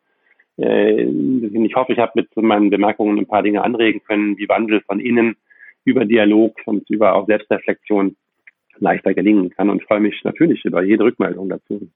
[0.58, 4.80] äh, ich hoffe, ich habe mit meinen Bemerkungen ein paar Dinge anregen können, wie Wandel
[4.82, 5.36] von innen
[5.84, 8.16] über Dialog und über auch Selbstreflexion
[8.78, 11.88] leichter gelingen kann und freue mich natürlich über jede Rückmeldung dazu.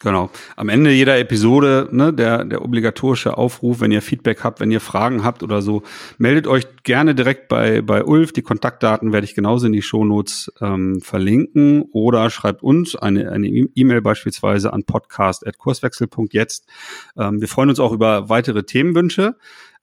[0.00, 0.30] Genau.
[0.54, 4.80] Am Ende jeder Episode, ne, der, der obligatorische Aufruf, wenn ihr Feedback habt, wenn ihr
[4.80, 5.82] Fragen habt oder so,
[6.18, 8.32] meldet euch gerne direkt bei, bei Ulf.
[8.32, 13.48] Die Kontaktdaten werde ich genauso in die Shownotes ähm, verlinken oder schreibt uns eine eine
[13.48, 16.68] E-Mail beispielsweise an podcast.kurswechsel.jetzt.
[17.16, 19.34] Ähm, wir freuen uns auch über weitere Themenwünsche.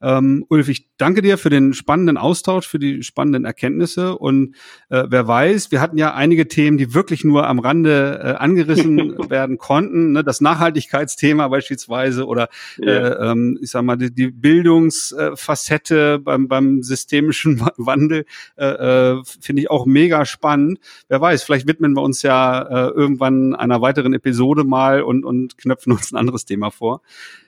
[0.01, 4.55] Ähm, Ulf, ich danke dir für den spannenden Austausch, für die spannenden Erkenntnisse und
[4.89, 9.17] äh, wer weiß, wir hatten ja einige Themen, die wirklich nur am Rande äh, angerissen
[9.29, 10.23] werden konnten, ne?
[10.23, 12.91] das Nachhaltigkeitsthema beispielsweise oder ja.
[12.91, 18.25] äh, ähm, ich sag mal die, die Bildungsfacette beim, beim systemischen Wandel
[18.57, 20.79] äh, äh, finde ich auch mega spannend.
[21.07, 25.57] Wer weiß, vielleicht widmen wir uns ja äh, irgendwann einer weiteren Episode mal und, und
[25.57, 27.01] knöpfen uns ein anderes Thema vor.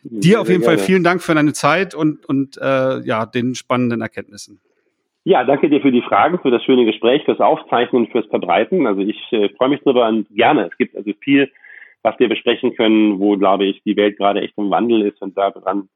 [0.10, 0.78] Dir auf jeden gerne.
[0.78, 4.62] Fall vielen Dank für deine Zeit und, und äh, ja, den spannenden Erkenntnissen.
[5.26, 8.88] Ja, danke dir für die Fragen, für das schöne Gespräch, fürs Aufzeichnen und fürs Verbreiten.
[8.88, 10.70] Also ich äh, freue mich darüber und gerne.
[10.72, 11.52] Es gibt also viel,
[12.02, 15.38] was wir besprechen können, wo, glaube ich, die Welt gerade echt im Wandel ist und
[15.38, 15.90] daran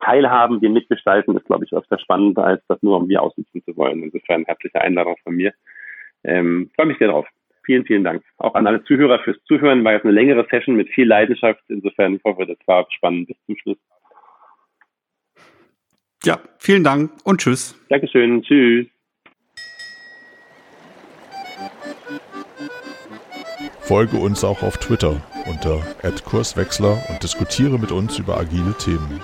[0.00, 3.76] teilhaben, wir mitgestalten, ist, glaube ich, öfter spannender, als das nur um wir aussitzen zu
[3.76, 4.04] wollen.
[4.04, 5.52] Insofern herzliche Einladung von mir.
[6.22, 7.26] Ähm, freue mich sehr drauf.
[7.68, 8.24] Vielen, vielen Dank.
[8.38, 9.84] Auch an alle Zuhörer fürs Zuhören.
[9.84, 11.60] War jetzt eine längere Session mit viel Leidenschaft.
[11.68, 13.76] Insofern ich hoffe, das war spannend bis zum Schluss.
[16.24, 17.78] Ja, vielen Dank und tschüss.
[17.90, 18.42] Dankeschön.
[18.42, 18.86] Tschüss.
[23.80, 25.82] Folge uns auch auf Twitter unter
[26.24, 29.20] @kurswechsler und diskutiere mit uns über agile Themen.